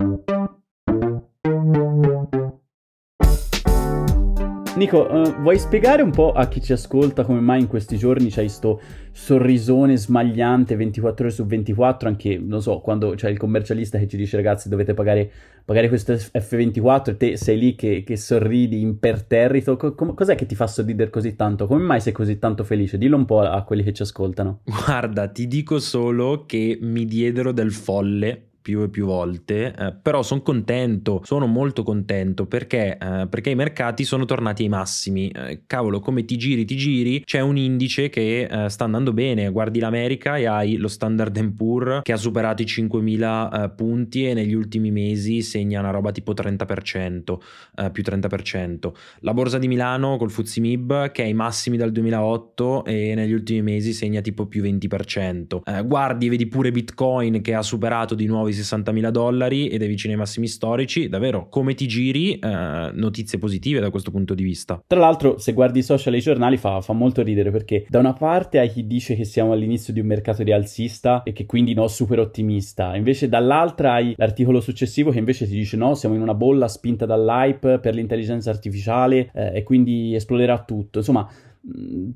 Nico, 4.78 5.08
uh, 5.10 5.34
vuoi 5.40 5.58
spiegare 5.58 6.02
un 6.02 6.12
po' 6.12 6.30
a 6.30 6.46
chi 6.46 6.62
ci 6.62 6.72
ascolta 6.72 7.24
come 7.24 7.40
mai 7.40 7.58
in 7.58 7.66
questi 7.66 7.98
giorni 7.98 8.30
c'hai 8.30 8.48
sto 8.48 8.80
sorrisone 9.10 9.96
smagliante 9.96 10.76
24 10.76 11.24
ore 11.24 11.34
su 11.34 11.44
24, 11.44 12.08
anche, 12.08 12.38
non 12.38 12.62
so, 12.62 12.78
quando 12.78 13.10
c'è 13.16 13.28
il 13.28 13.38
commercialista 13.38 13.98
che 13.98 14.06
ci 14.06 14.16
dice 14.16 14.36
ragazzi 14.36 14.68
dovete 14.68 14.94
pagare, 14.94 15.28
pagare 15.64 15.88
questo 15.88 16.12
F24 16.12 17.10
e 17.10 17.16
te 17.16 17.36
sei 17.36 17.58
lì 17.58 17.74
che, 17.74 18.04
che 18.06 18.16
sorridi 18.16 18.80
imperterrito, 18.80 19.76
Co- 19.76 19.94
cos'è 19.94 20.36
che 20.36 20.46
ti 20.46 20.54
fa 20.54 20.68
sorridere 20.68 21.10
così 21.10 21.34
tanto? 21.34 21.66
Come 21.66 21.82
mai 21.82 22.00
sei 22.00 22.12
così 22.12 22.38
tanto 22.38 22.62
felice? 22.62 22.98
Dillo 22.98 23.16
un 23.16 23.24
po' 23.24 23.40
a 23.40 23.60
quelli 23.64 23.82
che 23.82 23.92
ci 23.92 24.02
ascoltano. 24.02 24.60
Guarda, 24.62 25.26
ti 25.26 25.48
dico 25.48 25.80
solo 25.80 26.44
che 26.46 26.78
mi 26.80 27.04
diedero 27.04 27.50
del 27.50 27.72
folle 27.72 28.47
più 28.68 28.82
e 28.82 28.90
più 28.90 29.06
volte, 29.06 29.74
eh, 29.74 29.94
però 29.94 30.22
sono 30.22 30.42
contento, 30.42 31.22
sono 31.24 31.46
molto 31.46 31.82
contento 31.82 32.44
perché, 32.44 32.98
eh, 33.00 33.26
perché 33.26 33.48
i 33.48 33.54
mercati 33.54 34.04
sono 34.04 34.26
tornati 34.26 34.64
ai 34.64 34.68
massimi. 34.68 35.30
Eh, 35.30 35.62
cavolo, 35.66 36.00
come 36.00 36.26
ti 36.26 36.36
giri, 36.36 36.66
ti 36.66 36.76
giri, 36.76 37.24
c'è 37.24 37.40
un 37.40 37.56
indice 37.56 38.10
che 38.10 38.42
eh, 38.42 38.68
sta 38.68 38.84
andando 38.84 39.14
bene, 39.14 39.48
guardi 39.48 39.78
l'America 39.78 40.36
e 40.36 40.46
hai 40.46 40.76
lo 40.76 40.88
Standard 40.88 41.54
Poor's 41.54 42.02
che 42.02 42.12
ha 42.12 42.18
superato 42.18 42.60
i 42.60 42.66
5.000 42.66 43.64
eh, 43.64 43.70
punti 43.70 44.26
e 44.26 44.34
negli 44.34 44.52
ultimi 44.52 44.90
mesi 44.90 45.40
segna 45.40 45.80
una 45.80 45.88
roba 45.88 46.12
tipo 46.12 46.34
30%, 46.34 47.38
eh, 47.74 47.90
più 47.90 48.02
30%. 48.02 48.92
La 49.20 49.32
borsa 49.32 49.56
di 49.56 49.66
Milano 49.66 50.18
col 50.18 50.30
Fuzzi 50.30 50.60
Mib 50.60 51.10
che 51.10 51.22
è 51.22 51.26
ai 51.26 51.32
massimi 51.32 51.78
dal 51.78 51.90
2008 51.90 52.84
e 52.84 53.14
negli 53.14 53.32
ultimi 53.32 53.62
mesi 53.62 53.94
segna 53.94 54.20
tipo 54.20 54.44
più 54.44 54.62
20%. 54.62 55.86
guardi 55.86 56.28
vedi 56.28 56.46
pure 56.46 56.70
Bitcoin 56.70 57.40
che 57.40 57.54
ha 57.54 57.62
superato 57.62 58.14
di 58.14 58.26
nuovo 58.26 58.48
i 58.48 58.56
60.000 58.60 59.10
dollari 59.10 59.68
ed 59.68 59.82
è 59.82 59.86
vicino 59.86 60.12
ai 60.12 60.18
massimi 60.18 60.46
storici, 60.46 61.08
davvero 61.08 61.48
come 61.48 61.74
ti 61.74 61.86
giri, 61.86 62.38
eh, 62.38 62.90
notizie 62.92 63.38
positive 63.38 63.80
da 63.80 63.90
questo 63.90 64.10
punto 64.10 64.34
di 64.34 64.42
vista. 64.42 64.82
Tra 64.86 64.98
l'altro 64.98 65.38
se 65.38 65.52
guardi 65.52 65.80
i 65.80 65.82
social 65.82 66.14
e 66.14 66.18
i 66.18 66.20
giornali 66.20 66.56
fa, 66.56 66.80
fa, 66.80 66.92
molto 66.92 67.22
ridere 67.22 67.50
perché 67.50 67.86
da 67.88 67.98
una 67.98 68.12
parte 68.12 68.58
hai 68.58 68.70
chi 68.70 68.86
dice 68.86 69.14
che 69.14 69.24
siamo 69.24 69.52
all'inizio 69.52 69.92
di 69.92 70.00
un 70.00 70.06
mercato 70.06 70.42
rialzista 70.42 71.22
e 71.22 71.32
che 71.32 71.46
quindi 71.46 71.74
no, 71.74 71.86
super 71.88 72.18
ottimista, 72.18 72.96
invece 72.96 73.28
dall'altra 73.28 73.94
hai 73.94 74.14
l'articolo 74.16 74.60
successivo 74.60 75.10
che 75.10 75.18
invece 75.18 75.46
ti 75.46 75.54
dice 75.54 75.76
no, 75.76 75.94
siamo 75.94 76.14
in 76.14 76.20
una 76.20 76.34
bolla 76.34 76.68
spinta 76.68 77.06
dall'hype 77.06 77.78
per 77.78 77.94
l'intelligenza 77.94 78.50
artificiale 78.50 79.30
eh, 79.34 79.56
e 79.58 79.62
quindi 79.62 80.14
esploderà 80.14 80.62
tutto, 80.64 80.98
insomma 80.98 81.28
mm, 81.28 81.47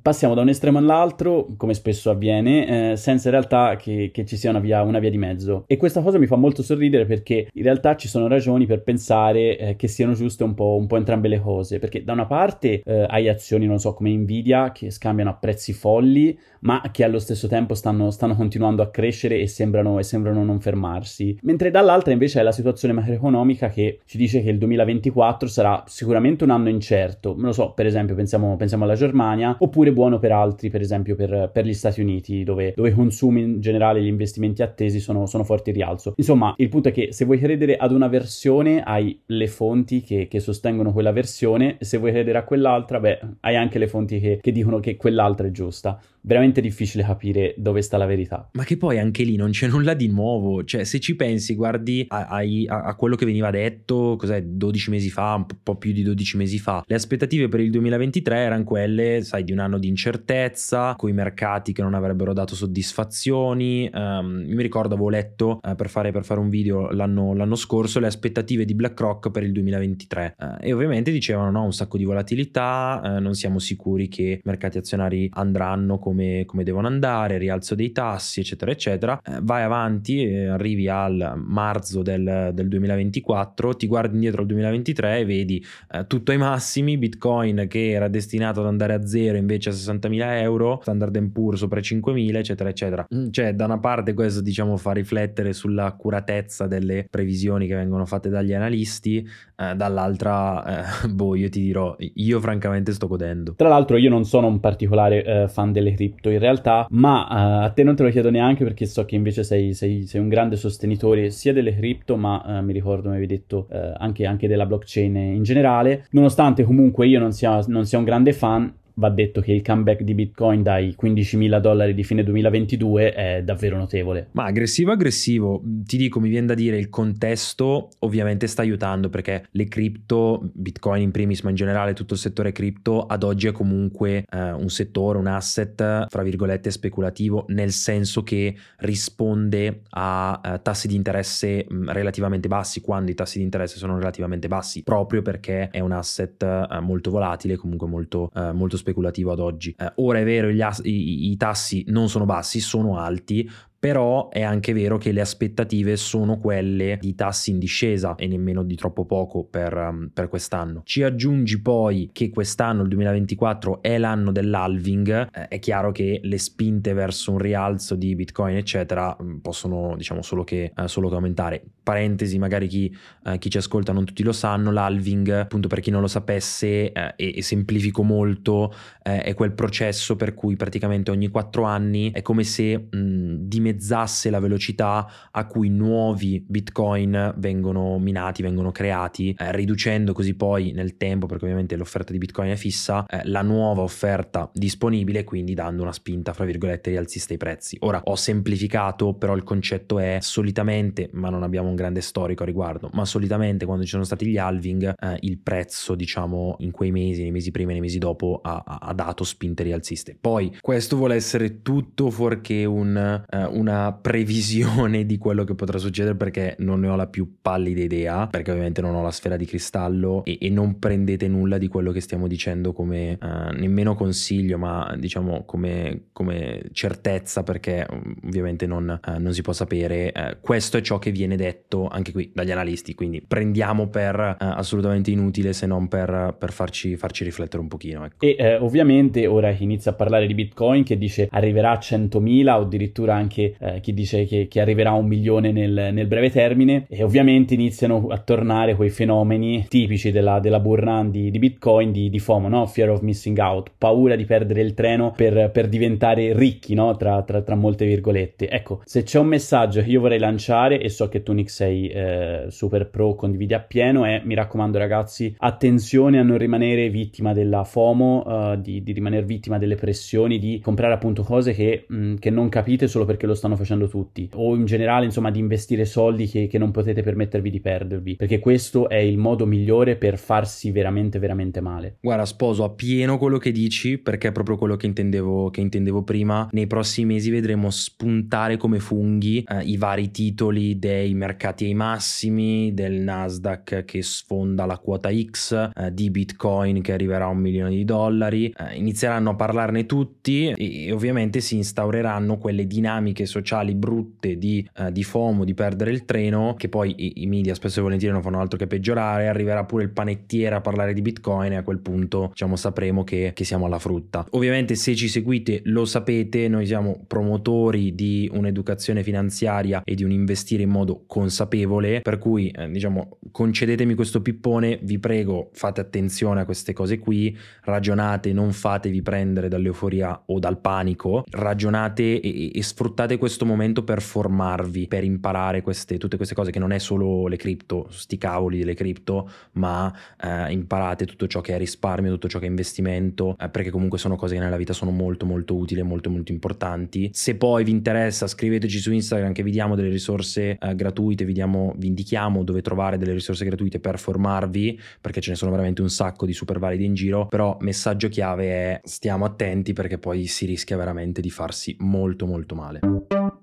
passiamo 0.00 0.34
da 0.34 0.40
un 0.40 0.48
estremo 0.48 0.78
all'altro, 0.78 1.48
come 1.56 1.74
spesso 1.74 2.10
avviene, 2.10 2.92
eh, 2.92 2.96
senza 2.96 3.28
in 3.28 3.34
realtà 3.34 3.76
che, 3.76 4.10
che 4.12 4.24
ci 4.24 4.36
sia 4.36 4.50
una 4.50 4.60
via, 4.60 4.82
una 4.82 4.98
via, 4.98 5.10
di 5.10 5.18
mezzo. 5.18 5.64
E 5.66 5.76
questa 5.76 6.00
cosa 6.00 6.18
mi 6.18 6.26
fa 6.26 6.36
molto 6.36 6.62
sorridere 6.62 7.04
perché 7.04 7.48
in 7.52 7.62
realtà 7.62 7.96
ci 7.96 8.08
sono 8.08 8.28
ragioni 8.28 8.66
per 8.66 8.82
pensare 8.82 9.58
eh, 9.58 9.76
che 9.76 9.88
siano 9.88 10.14
giuste 10.14 10.44
un 10.44 10.54
po', 10.54 10.76
un 10.76 10.86
po', 10.86 10.96
entrambe 10.96 11.28
le 11.28 11.40
cose. 11.40 11.78
Perché 11.78 12.02
da 12.04 12.12
una 12.12 12.26
parte 12.26 12.82
eh, 12.84 13.06
hai 13.08 13.28
azioni, 13.28 13.66
non 13.66 13.78
so, 13.78 13.92
come 13.94 14.10
Nvidia 14.10 14.72
che 14.72 14.90
scambiano 14.90 15.30
a 15.30 15.34
prezzi 15.34 15.72
folli, 15.72 16.38
ma 16.60 16.82
che 16.90 17.04
allo 17.04 17.18
stesso 17.18 17.48
tempo 17.48 17.74
stanno, 17.74 18.10
stanno 18.10 18.34
continuando 18.34 18.82
a 18.82 18.90
crescere 18.90 19.38
e 19.38 19.46
sembrano, 19.46 19.98
e 19.98 20.02
sembrano 20.02 20.44
non 20.44 20.60
fermarsi. 20.60 21.38
Mentre 21.42 21.70
dall'altra 21.70 22.12
invece 22.12 22.40
è 22.40 22.42
la 22.42 22.52
situazione 22.52 22.94
macroeconomica 22.94 23.68
che 23.68 24.00
ci 24.06 24.16
dice 24.16 24.42
che 24.42 24.50
il 24.50 24.58
2024 24.58 25.48
sarà 25.48 25.84
sicuramente 25.86 26.44
un 26.44 26.50
anno 26.50 26.68
incerto. 26.68 27.34
Non 27.34 27.46
lo 27.46 27.52
so, 27.52 27.72
per 27.72 27.86
esempio, 27.86 28.14
pensiamo, 28.14 28.56
pensiamo 28.56 28.84
alla 28.84 28.94
Germania, 28.94 29.41
oppure 29.50 29.92
buono 29.92 30.18
per 30.18 30.32
altri, 30.32 30.70
per 30.70 30.80
esempio 30.80 31.14
per, 31.14 31.50
per 31.52 31.64
gli 31.64 31.74
Stati 31.74 32.00
Uniti, 32.00 32.44
dove, 32.44 32.72
dove, 32.76 32.90
i 32.90 32.92
consumi 32.92 33.42
in 33.42 33.60
generale, 33.60 34.02
gli 34.02 34.06
investimenti 34.06 34.62
attesi 34.62 35.00
sono, 35.00 35.26
sono 35.26 35.44
forti 35.44 35.70
in 35.70 35.76
rialzo. 35.76 36.14
Insomma, 36.16 36.54
il 36.58 36.68
punto 36.68 36.88
è 36.88 36.92
che 36.92 37.12
se 37.12 37.24
vuoi 37.24 37.38
credere 37.38 37.76
ad 37.76 37.92
una 37.92 38.08
versione, 38.08 38.82
hai 38.82 39.20
le 39.26 39.46
fonti 39.48 40.02
che, 40.02 40.28
che 40.28 40.40
sostengono 40.40 40.92
quella 40.92 41.12
versione, 41.12 41.76
se 41.80 41.98
vuoi 41.98 42.12
credere 42.12 42.38
a 42.38 42.44
quell'altra, 42.44 43.00
beh, 43.00 43.20
hai 43.40 43.56
anche 43.56 43.78
le 43.78 43.88
fonti 43.88 44.20
che, 44.20 44.38
che 44.40 44.52
dicono 44.52 44.80
che 44.80 44.96
quell'altra 44.96 45.46
è 45.46 45.50
giusta 45.50 46.00
veramente 46.22 46.60
difficile 46.60 47.04
capire 47.04 47.54
dove 47.56 47.82
sta 47.82 47.96
la 47.96 48.06
verità. 48.06 48.48
Ma 48.52 48.64
che 48.64 48.76
poi 48.76 48.98
anche 48.98 49.24
lì 49.24 49.36
non 49.36 49.50
c'è 49.50 49.68
nulla 49.68 49.94
di 49.94 50.08
nuovo, 50.08 50.64
cioè 50.64 50.84
se 50.84 51.00
ci 51.00 51.16
pensi, 51.16 51.54
guardi 51.54 52.04
a, 52.08 52.26
a, 52.26 52.42
a 52.66 52.94
quello 52.94 53.16
che 53.16 53.26
veniva 53.26 53.50
detto, 53.50 54.16
cos'è, 54.16 54.42
12 54.42 54.90
mesi 54.90 55.10
fa, 55.10 55.34
un 55.34 55.46
po' 55.62 55.76
più 55.76 55.92
di 55.92 56.02
12 56.02 56.36
mesi 56.36 56.58
fa, 56.58 56.82
le 56.86 56.94
aspettative 56.94 57.48
per 57.48 57.60
il 57.60 57.70
2023 57.70 58.36
erano 58.36 58.64
quelle, 58.64 59.22
sai, 59.22 59.44
di 59.44 59.52
un 59.52 59.58
anno 59.58 59.78
di 59.78 59.88
incertezza, 59.88 60.94
con 60.96 61.10
i 61.10 61.12
mercati 61.12 61.72
che 61.72 61.82
non 61.82 61.94
avrebbero 61.94 62.32
dato 62.32 62.54
soddisfazioni, 62.54 63.90
um, 63.92 64.44
mi 64.46 64.62
ricordo 64.62 64.94
avevo 64.94 65.08
letto 65.08 65.60
uh, 65.62 65.74
per, 65.74 65.88
fare, 65.88 66.12
per, 66.12 66.24
fare, 66.24 66.40
un 66.40 66.48
video 66.48 66.90
l'anno, 66.90 67.34
l'anno, 67.34 67.56
scorso 67.56 67.98
le 68.00 68.06
aspettative 68.06 68.64
di 68.64 68.74
BlackRock 68.74 69.30
per 69.30 69.42
il 69.42 69.52
2023 69.52 70.36
uh, 70.38 70.44
eh, 70.44 70.68
e 70.68 70.72
ovviamente 70.72 71.10
dicevano 71.10 71.50
no, 71.50 71.64
un 71.64 71.72
sacco 71.72 71.96
di 71.96 72.04
volatilità, 72.04 73.00
uh, 73.02 73.20
non 73.20 73.34
siamo 73.34 73.58
sicuri 73.58 74.08
che 74.08 74.22
i 74.22 74.40
mercati 74.44 74.78
azionari 74.78 75.28
andranno 75.32 75.98
con 75.98 76.11
come, 76.12 76.44
come 76.44 76.62
devono 76.62 76.86
andare, 76.86 77.38
rialzo 77.38 77.74
dei 77.74 77.90
tassi, 77.90 78.40
eccetera, 78.40 78.70
eccetera. 78.70 79.20
Eh, 79.24 79.38
vai 79.42 79.62
avanti, 79.62 80.22
eh, 80.22 80.46
arrivi 80.46 80.88
al 80.88 81.34
marzo 81.36 82.02
del, 82.02 82.50
del, 82.52 82.68
2024, 82.68 83.74
ti 83.76 83.86
guardi 83.86 84.14
indietro 84.14 84.42
al 84.42 84.46
2023 84.46 85.18
e 85.18 85.24
vedi 85.24 85.64
eh, 85.90 86.06
tutto 86.06 86.30
ai 86.30 86.38
massimi, 86.38 86.98
Bitcoin 86.98 87.66
che 87.68 87.90
era 87.90 88.08
destinato 88.08 88.60
ad 88.60 88.66
andare 88.66 88.94
a 88.94 89.06
zero 89.06 89.36
invece 89.36 89.70
a 89.70 89.72
60.000 89.72 90.40
euro, 90.40 90.78
Standard 90.82 91.30
Poor's 91.30 91.60
sopra 91.60 91.80
i 91.80 91.82
5.000, 91.82 92.36
eccetera, 92.36 92.68
eccetera. 92.68 93.06
Mm, 93.14 93.30
cioè, 93.30 93.54
da 93.54 93.64
una 93.64 93.78
parte 93.78 94.14
questo 94.14 94.40
diciamo 94.42 94.76
fa 94.76 94.92
riflettere 94.92 95.52
sull'accuratezza 95.52 96.66
delle 96.66 97.06
previsioni 97.08 97.66
che 97.66 97.74
vengono 97.74 98.04
fatte 98.04 98.28
dagli 98.28 98.52
analisti, 98.52 99.26
eh, 99.56 99.74
dall'altra, 99.74 101.02
eh, 101.02 101.08
boh, 101.08 101.34
io 101.34 101.48
ti 101.48 101.60
dirò, 101.60 101.96
io 101.98 102.40
francamente 102.40 102.92
sto 102.92 103.06
godendo. 103.06 103.54
Tra 103.54 103.68
l'altro 103.68 103.96
io 103.96 104.10
non 104.10 104.24
sono 104.24 104.46
un 104.46 104.60
particolare 104.60 105.24
eh, 105.24 105.48
fan 105.48 105.72
delle 105.72 105.94
cripto 106.02 106.30
in 106.30 106.38
realtà, 106.38 106.86
ma 106.90 107.22
uh, 107.22 107.64
a 107.64 107.70
te 107.70 107.82
non 107.82 107.94
te 107.94 108.02
lo 108.02 108.10
chiedo 108.10 108.30
neanche 108.30 108.64
perché 108.64 108.86
so 108.86 109.04
che 109.04 109.14
invece 109.14 109.44
sei, 109.44 109.74
sei, 109.74 110.06
sei 110.06 110.20
un 110.20 110.28
grande 110.28 110.56
sostenitore 110.56 111.30
sia 111.30 111.52
delle 111.52 111.74
cripto, 111.74 112.16
ma 112.16 112.42
uh, 112.44 112.64
mi 112.64 112.72
ricordo 112.72 113.08
mi 113.08 113.16
avevi 113.16 113.34
detto 113.34 113.66
uh, 113.70 113.92
anche, 113.96 114.26
anche, 114.26 114.48
della 114.48 114.66
blockchain 114.66 115.16
in 115.16 115.42
generale. 115.42 116.06
Nonostante 116.10 116.64
comunque 116.64 117.06
io 117.06 117.20
non 117.20 117.32
sia, 117.32 117.62
non 117.68 117.86
sia 117.86 117.98
un 117.98 118.04
grande 118.04 118.32
fan, 118.32 118.72
va 118.94 119.10
detto 119.10 119.40
che 119.40 119.52
il 119.52 119.62
comeback 119.62 120.02
di 120.02 120.14
Bitcoin 120.14 120.62
dai 120.62 120.94
15.000 121.00 121.60
dollari 121.60 121.94
di 121.94 122.04
fine 122.04 122.22
2022 122.22 123.12
è 123.12 123.42
davvero 123.42 123.76
notevole. 123.76 124.28
Ma 124.32 124.44
aggressivo 124.44 124.92
aggressivo, 124.92 125.62
ti 125.84 125.96
dico, 125.96 126.20
mi 126.20 126.28
viene 126.28 126.46
da 126.46 126.54
dire 126.54 126.76
il 126.78 126.88
contesto 126.88 127.90
ovviamente 128.00 128.46
sta 128.46 128.62
aiutando 128.62 129.08
perché 129.08 129.46
le 129.50 129.66
cripto, 129.66 130.50
Bitcoin 130.52 131.02
in 131.02 131.10
primis, 131.10 131.42
ma 131.42 131.50
in 131.50 131.56
generale 131.56 131.92
tutto 131.94 132.14
il 132.14 132.20
settore 132.20 132.52
cripto 132.52 133.06
ad 133.06 133.22
oggi 133.22 133.48
è 133.48 133.52
comunque 133.52 134.24
eh, 134.30 134.52
un 134.52 134.68
settore, 134.68 135.18
un 135.18 135.26
asset, 135.26 136.06
fra 136.08 136.22
virgolette, 136.22 136.70
speculativo, 136.70 137.44
nel 137.48 137.72
senso 137.72 138.22
che 138.22 138.54
risponde 138.78 139.82
a 139.90 140.40
eh, 140.44 140.62
tassi 140.62 140.88
di 140.88 140.94
interesse 140.94 141.66
mh, 141.68 141.90
relativamente 141.90 142.48
bassi, 142.48 142.80
quando 142.80 143.10
i 143.10 143.14
tassi 143.14 143.38
di 143.38 143.44
interesse 143.44 143.78
sono 143.78 143.96
relativamente 143.98 144.48
bassi, 144.48 144.82
proprio 144.82 145.22
perché 145.22 145.68
è 145.70 145.80
un 145.80 145.92
asset 145.92 146.42
eh, 146.42 146.80
molto 146.80 147.10
volatile, 147.10 147.56
comunque 147.56 147.88
molto, 147.88 148.30
eh, 148.34 148.52
molto 148.52 148.76
speculativo 148.76 148.91
ad 149.32 149.40
oggi. 149.40 149.74
Eh, 149.78 149.92
ora 149.96 150.18
è 150.18 150.24
vero, 150.24 150.48
as- 150.62 150.82
i-, 150.84 151.30
i 151.30 151.36
tassi 151.36 151.84
non 151.88 152.08
sono 152.08 152.24
bassi, 152.24 152.60
sono 152.60 152.98
alti, 152.98 153.48
però 153.82 154.28
è 154.28 154.42
anche 154.42 154.72
vero 154.72 154.96
che 154.96 155.10
le 155.10 155.20
aspettative 155.20 155.96
sono 155.96 156.38
quelle 156.38 156.98
di 157.00 157.16
tassi 157.16 157.50
in 157.50 157.58
discesa 157.58 158.14
e 158.14 158.28
nemmeno 158.28 158.62
di 158.62 158.76
troppo 158.76 159.04
poco 159.06 159.42
per, 159.42 159.74
um, 159.74 160.08
per, 160.14 160.28
quest'anno. 160.28 160.82
Ci 160.84 161.02
aggiungi 161.02 161.60
poi 161.60 162.10
che 162.12 162.30
quest'anno, 162.30 162.82
il 162.82 162.88
2024, 162.90 163.82
è 163.82 163.98
l'anno 163.98 164.30
dell'halving, 164.30 165.26
eh, 165.32 165.48
è 165.48 165.58
chiaro 165.58 165.90
che 165.90 166.20
le 166.22 166.38
spinte 166.38 166.92
verso 166.92 167.32
un 167.32 167.38
rialzo 167.38 167.96
di 167.96 168.14
Bitcoin, 168.14 168.56
eccetera, 168.56 169.16
mm, 169.20 169.38
possono 169.38 169.96
diciamo 169.96 170.22
solo 170.22 170.44
che, 170.44 170.70
eh, 170.76 170.86
solo 170.86 171.08
che 171.08 171.16
aumentare. 171.16 171.64
Parentesi, 171.82 172.38
magari 172.38 172.68
chi, 172.68 172.96
eh, 173.24 173.38
chi, 173.38 173.50
ci 173.50 173.58
ascolta 173.58 173.92
non 173.92 174.04
tutti 174.04 174.22
lo 174.22 174.30
sanno, 174.30 174.70
l'halving, 174.70 175.28
appunto 175.30 175.66
per 175.66 175.80
chi 175.80 175.90
non 175.90 176.02
lo 176.02 176.06
sapesse, 176.06 176.92
eh, 176.92 177.14
e, 177.16 177.32
e, 177.38 177.42
semplifico 177.42 178.04
molto, 178.04 178.72
eh, 179.02 179.22
è 179.22 179.34
quel 179.34 179.54
processo 179.54 180.14
per 180.14 180.34
cui 180.34 180.54
praticamente 180.54 181.10
ogni 181.10 181.26
quattro 181.26 181.64
anni 181.64 182.12
è 182.12 182.22
come 182.22 182.44
se 182.44 182.78
mh, 182.78 182.96
mm, 182.96 183.34
dimezzasse 183.72 184.30
la 184.30 184.38
velocità 184.38 185.08
a 185.30 185.46
cui 185.46 185.68
nuovi 185.68 186.44
bitcoin 186.46 187.34
vengono 187.36 187.98
minati, 187.98 188.42
vengono 188.42 188.70
creati, 188.70 189.34
eh, 189.36 189.52
riducendo 189.52 190.12
così 190.12 190.34
poi 190.34 190.72
nel 190.72 190.96
tempo, 190.96 191.26
perché 191.26 191.44
ovviamente 191.44 191.76
l'offerta 191.76 192.12
di 192.12 192.18
bitcoin 192.18 192.50
è 192.50 192.56
fissa, 192.56 193.06
eh, 193.06 193.22
la 193.24 193.42
nuova 193.42 193.82
offerta 193.82 194.50
disponibile, 194.52 195.24
quindi 195.24 195.54
dando 195.54 195.82
una 195.82 195.92
spinta, 195.92 196.32
fra 196.32 196.44
virgolette, 196.44 196.90
rialzista 196.90 197.32
ai 197.32 197.38
prezzi. 197.38 197.76
Ora 197.80 198.00
ho 198.04 198.14
semplificato, 198.14 199.14
però 199.14 199.34
il 199.34 199.42
concetto 199.42 199.98
è 199.98 200.18
solitamente, 200.20 201.08
ma 201.12 201.30
non 201.30 201.42
abbiamo 201.42 201.68
un 201.68 201.74
grande 201.74 202.00
storico 202.00 202.42
a 202.42 202.46
riguardo, 202.46 202.90
ma 202.92 203.04
solitamente 203.04 203.64
quando 203.64 203.84
ci 203.84 203.90
sono 203.90 204.04
stati 204.04 204.26
gli 204.26 204.38
halving, 204.38 204.94
eh, 204.98 205.16
il 205.20 205.38
prezzo, 205.38 205.94
diciamo, 205.94 206.56
in 206.60 206.70
quei 206.70 206.90
mesi, 206.90 207.22
nei 207.22 207.30
mesi 207.30 207.50
prima 207.50 207.70
e 207.70 207.74
nei 207.74 207.82
mesi 207.82 207.98
dopo, 207.98 208.40
ha, 208.42 208.62
ha 208.64 208.92
dato 208.92 209.24
spinte 209.24 209.62
rialziste. 209.62 210.16
Poi 210.20 210.56
questo 210.60 210.96
vuole 210.96 211.14
essere 211.14 211.62
tutto 211.62 212.10
fuorché 212.10 212.64
un, 212.64 213.24
eh, 213.28 213.44
un 213.44 213.61
una 213.62 213.92
previsione 213.92 215.06
di 215.06 215.18
quello 215.18 215.44
che 215.44 215.54
potrà 215.54 215.78
succedere 215.78 216.16
perché 216.16 216.56
non 216.58 216.80
ne 216.80 216.88
ho 216.88 216.96
la 216.96 217.06
più 217.06 217.36
pallida 217.40 217.80
idea, 217.80 218.26
perché 218.26 218.50
ovviamente 218.50 218.80
non 218.80 218.94
ho 218.94 219.02
la 219.02 219.10
sfera 219.10 219.36
di 219.36 219.46
cristallo 219.46 220.24
e, 220.24 220.38
e 220.40 220.50
non 220.50 220.78
prendete 220.78 221.28
nulla 221.28 221.58
di 221.58 221.68
quello 221.68 221.92
che 221.92 222.00
stiamo 222.00 222.26
dicendo 222.26 222.72
come 222.72 223.18
uh, 223.20 223.56
nemmeno 223.56 223.94
consiglio, 223.94 224.58
ma 224.58 224.94
diciamo 224.98 225.44
come, 225.44 226.08
come 226.12 226.62
certezza 226.72 227.42
perché 227.44 227.86
mm, 227.90 228.26
ovviamente 228.26 228.66
non, 228.66 229.00
uh, 229.04 229.20
non, 229.20 229.32
si 229.32 229.42
può 229.42 229.52
sapere. 229.52 230.12
Uh, 230.14 230.36
questo 230.40 230.76
è 230.76 230.80
ciò 230.80 230.98
che 230.98 231.12
viene 231.12 231.36
detto 231.36 231.88
anche 231.88 232.12
qui 232.12 232.30
dagli 232.34 232.50
analisti, 232.50 232.94
quindi 232.94 233.22
prendiamo 233.26 233.88
per 233.88 234.36
assolutamente 234.38 235.10
inutile 235.10 235.52
se 235.52 235.66
non 235.66 235.88
per, 235.88 236.34
per 236.38 236.52
farci, 236.52 236.96
farci, 236.96 237.22
riflettere 237.24 237.62
un 237.62 237.68
pochino. 237.68 238.04
Ecco. 238.04 238.26
E 238.26 238.56
ovviamente 238.56 239.26
ora 239.26 239.50
inizia 239.50 239.92
a 239.92 239.94
parlare 239.94 240.26
di 240.26 240.34
Bitcoin 240.34 240.82
che 240.82 240.98
dice 240.98 241.28
arriverà 241.30 241.70
a 241.70 241.78
100.000 241.78 242.48
o 242.48 242.60
addirittura 242.62 243.14
anche 243.14 243.51
eh, 243.58 243.80
chi 243.80 243.92
dice 243.94 244.24
che, 244.24 244.48
che, 244.48 244.60
arriverà 244.60 244.90
a 244.90 244.94
un 244.94 245.06
milione 245.06 245.52
nel, 245.52 245.90
nel, 245.92 246.06
breve 246.06 246.30
termine 246.30 246.84
e 246.88 247.02
ovviamente 247.02 247.54
iniziano 247.54 248.06
a 248.08 248.18
tornare 248.18 248.74
quei 248.74 248.90
fenomeni 248.90 249.66
tipici 249.68 250.10
della, 250.10 250.40
della 250.40 250.60
bull 250.60 250.78
run 250.78 251.10
di, 251.10 251.30
di 251.30 251.38
Bitcoin, 251.38 251.92
di, 251.92 252.10
di, 252.10 252.18
FOMO, 252.18 252.48
no? 252.48 252.66
Fear 252.66 252.90
of 252.90 253.00
missing 253.00 253.38
out, 253.38 253.72
paura 253.76 254.16
di 254.16 254.24
perdere 254.24 254.60
il 254.60 254.74
treno 254.74 255.12
per, 255.16 255.50
per 255.50 255.68
diventare 255.68 256.36
ricchi, 256.36 256.74
no? 256.74 256.96
Tra, 256.96 257.22
tra, 257.22 257.42
tra, 257.42 257.54
molte 257.54 257.86
virgolette. 257.86 258.48
Ecco, 258.48 258.82
se 258.84 259.02
c'è 259.02 259.18
un 259.18 259.26
messaggio 259.26 259.82
che 259.82 259.90
io 259.90 260.00
vorrei 260.00 260.18
lanciare 260.18 260.80
e 260.80 260.88
so 260.88 261.08
che 261.08 261.22
tu 261.22 261.32
Nick 261.32 261.50
sei 261.50 261.88
eh, 261.88 262.46
super 262.48 262.88
pro, 262.88 263.14
condividi 263.14 263.54
appieno, 263.54 264.04
è 264.04 264.20
mi 264.24 264.34
raccomando 264.34 264.78
ragazzi, 264.78 265.34
attenzione 265.38 266.18
a 266.18 266.22
non 266.22 266.38
rimanere 266.38 266.88
vittima 266.88 267.32
della 267.32 267.64
FOMO, 267.64 268.22
uh, 268.26 268.60
di, 268.60 268.82
di, 268.82 268.92
rimanere 268.92 269.24
vittima 269.24 269.58
delle 269.58 269.74
pressioni, 269.74 270.38
di 270.38 270.60
comprare 270.60 270.94
appunto 270.94 271.22
cose 271.22 271.52
che, 271.52 271.84
mh, 271.88 272.14
che 272.14 272.30
non 272.30 272.48
capite 272.48 272.86
solo 272.86 273.04
perché 273.04 273.26
lo 273.26 273.34
stanno 273.42 273.56
facendo 273.56 273.88
tutti, 273.88 274.28
o 274.34 274.54
in 274.54 274.66
generale 274.66 275.04
insomma 275.04 275.32
di 275.32 275.40
investire 275.40 275.84
soldi 275.84 276.28
che, 276.28 276.46
che 276.46 276.58
non 276.58 276.70
potete 276.70 277.02
permettervi 277.02 277.50
di 277.50 277.60
perdervi, 277.60 278.14
perché 278.14 278.38
questo 278.38 278.88
è 278.88 278.96
il 278.96 279.18
modo 279.18 279.46
migliore 279.46 279.96
per 279.96 280.16
farsi 280.16 280.70
veramente 280.70 281.18
veramente 281.18 281.60
male. 281.60 281.96
Guarda, 282.00 282.24
sposo 282.24 282.62
appieno 282.62 283.18
quello 283.18 283.38
che 283.38 283.50
dici, 283.50 283.98
perché 283.98 284.28
è 284.28 284.32
proprio 284.32 284.56
quello 284.56 284.76
che 284.76 284.86
intendevo, 284.86 285.50
che 285.50 285.60
intendevo 285.60 286.04
prima. 286.04 286.48
Nei 286.52 286.68
prossimi 286.68 287.14
mesi 287.14 287.30
vedremo 287.30 287.70
spuntare 287.70 288.56
come 288.56 288.78
funghi 288.78 289.44
eh, 289.46 289.62
i 289.64 289.76
vari 289.76 290.12
titoli 290.12 290.78
dei 290.78 291.12
mercati 291.14 291.64
ai 291.64 291.74
massimi, 291.74 292.72
del 292.72 293.00
Nasdaq 293.00 293.84
che 293.84 294.02
sfonda 294.02 294.66
la 294.66 294.78
quota 294.78 295.10
X, 295.12 295.70
eh, 295.74 295.92
di 295.92 296.10
Bitcoin 296.10 296.80
che 296.80 296.92
arriverà 296.92 297.24
a 297.24 297.28
un 297.28 297.38
milione 297.38 297.70
di 297.70 297.84
dollari. 297.84 298.54
Eh, 298.56 298.76
inizieranno 298.76 299.30
a 299.30 299.34
parlarne 299.34 299.84
tutti 299.84 300.48
e, 300.48 300.86
e, 300.86 300.92
ovviamente 300.92 301.40
si 301.40 301.56
instaureranno 301.56 302.38
quelle 302.38 302.66
dinamiche 302.66 303.26
sociali 303.32 303.74
brutte 303.74 304.36
di, 304.36 304.68
eh, 304.76 304.92
di 304.92 305.02
FOMO, 305.02 305.44
di 305.44 305.54
perdere 305.54 305.90
il 305.90 306.04
treno, 306.04 306.54
che 306.56 306.68
poi 306.68 306.94
i, 306.96 307.22
i 307.22 307.26
media 307.26 307.54
spesso 307.54 307.80
e 307.80 307.82
volentieri 307.82 308.12
non 308.12 308.22
fanno 308.22 308.40
altro 308.40 308.58
che 308.58 308.66
peggiorare. 308.66 309.28
Arriverà 309.28 309.64
pure 309.64 309.84
il 309.84 309.90
panettiere 309.90 310.54
a 310.54 310.60
parlare 310.60 310.92
di 310.92 311.00
Bitcoin 311.00 311.52
e 311.52 311.56
a 311.56 311.62
quel 311.62 311.78
punto 311.78 312.28
diciamo 312.28 312.56
sapremo 312.56 313.04
che, 313.04 313.32
che 313.34 313.44
siamo 313.44 313.66
alla 313.66 313.78
frutta. 313.78 314.26
Ovviamente 314.30 314.74
se 314.74 314.94
ci 314.94 315.08
seguite 315.08 315.62
lo 315.64 315.84
sapete, 315.84 316.48
noi 316.48 316.66
siamo 316.66 317.04
promotori 317.06 317.94
di 317.94 318.30
un'educazione 318.32 319.02
finanziaria 319.02 319.82
e 319.84 319.94
di 319.94 320.04
un 320.04 320.10
investire 320.10 320.62
in 320.62 320.70
modo 320.70 321.04
consapevole, 321.06 322.00
per 322.02 322.18
cui 322.18 322.48
eh, 322.50 322.70
diciamo 322.70 323.18
concedetemi 323.30 323.94
questo 323.94 324.20
pippone, 324.20 324.78
vi 324.82 324.98
prego 324.98 325.50
fate 325.52 325.80
attenzione 325.80 326.42
a 326.42 326.44
queste 326.44 326.72
cose 326.72 326.98
qui, 326.98 327.36
ragionate, 327.62 328.32
non 328.32 328.52
fatevi 328.52 329.00
prendere 329.02 329.48
dall'euforia 329.48 330.22
o 330.26 330.38
dal 330.38 330.60
panico, 330.60 331.24
ragionate 331.30 332.20
e, 332.20 332.50
e 332.54 332.62
sfruttate 332.62 333.11
questo 333.18 333.44
momento 333.44 333.84
per 333.84 334.00
formarvi, 334.02 334.88
per 334.88 335.04
imparare 335.04 335.62
queste, 335.62 335.98
tutte 335.98 336.16
queste 336.16 336.34
cose 336.34 336.50
che 336.50 336.58
non 336.58 336.72
è 336.72 336.78
solo 336.78 337.26
le 337.26 337.36
cripto, 337.36 337.86
sti 337.90 338.18
cavoli 338.18 338.58
delle 338.58 338.74
cripto, 338.74 339.30
ma 339.52 339.92
eh, 340.20 340.52
imparate 340.52 341.06
tutto 341.06 341.26
ciò 341.26 341.40
che 341.40 341.54
è 341.54 341.58
risparmio, 341.58 342.10
tutto 342.12 342.28
ciò 342.28 342.38
che 342.38 342.46
è 342.46 342.48
investimento, 342.48 343.36
eh, 343.38 343.48
perché 343.48 343.70
comunque 343.70 343.98
sono 343.98 344.16
cose 344.16 344.34
che 344.34 344.40
nella 344.40 344.56
vita 344.56 344.72
sono 344.72 344.90
molto 344.90 345.26
molto 345.26 345.54
utili 345.54 345.80
e 345.80 345.84
molto 345.84 346.10
molto 346.10 346.32
importanti. 346.32 347.10
Se 347.12 347.36
poi 347.36 347.64
vi 347.64 347.70
interessa 347.70 348.26
scriveteci 348.26 348.78
su 348.78 348.92
Instagram 348.92 349.32
che 349.32 349.42
vi 349.42 349.50
diamo 349.50 349.74
delle 349.74 349.88
risorse 349.88 350.58
eh, 350.58 350.74
gratuite, 350.74 351.24
vi, 351.24 351.32
diamo, 351.32 351.74
vi 351.76 351.88
indichiamo 351.88 352.44
dove 352.44 352.62
trovare 352.62 352.98
delle 352.98 353.12
risorse 353.12 353.44
gratuite 353.44 353.80
per 353.80 353.98
formarvi, 353.98 354.78
perché 355.00 355.20
ce 355.20 355.30
ne 355.30 355.36
sono 355.36 355.50
veramente 355.50 355.82
un 355.82 355.90
sacco 355.90 356.26
di 356.26 356.32
super 356.32 356.58
validi 356.58 356.84
in 356.84 356.94
giro, 356.94 357.26
però 357.26 357.56
messaggio 357.60 358.08
chiave 358.08 358.46
è 358.46 358.80
stiamo 358.84 359.24
attenti 359.24 359.72
perché 359.72 359.98
poi 359.98 360.26
si 360.26 360.46
rischia 360.46 360.76
veramente 360.76 361.20
di 361.20 361.30
farsi 361.30 361.76
molto 361.80 362.26
molto 362.26 362.54
male. 362.54 362.80
Thank 363.10 363.32
you. 363.34 363.41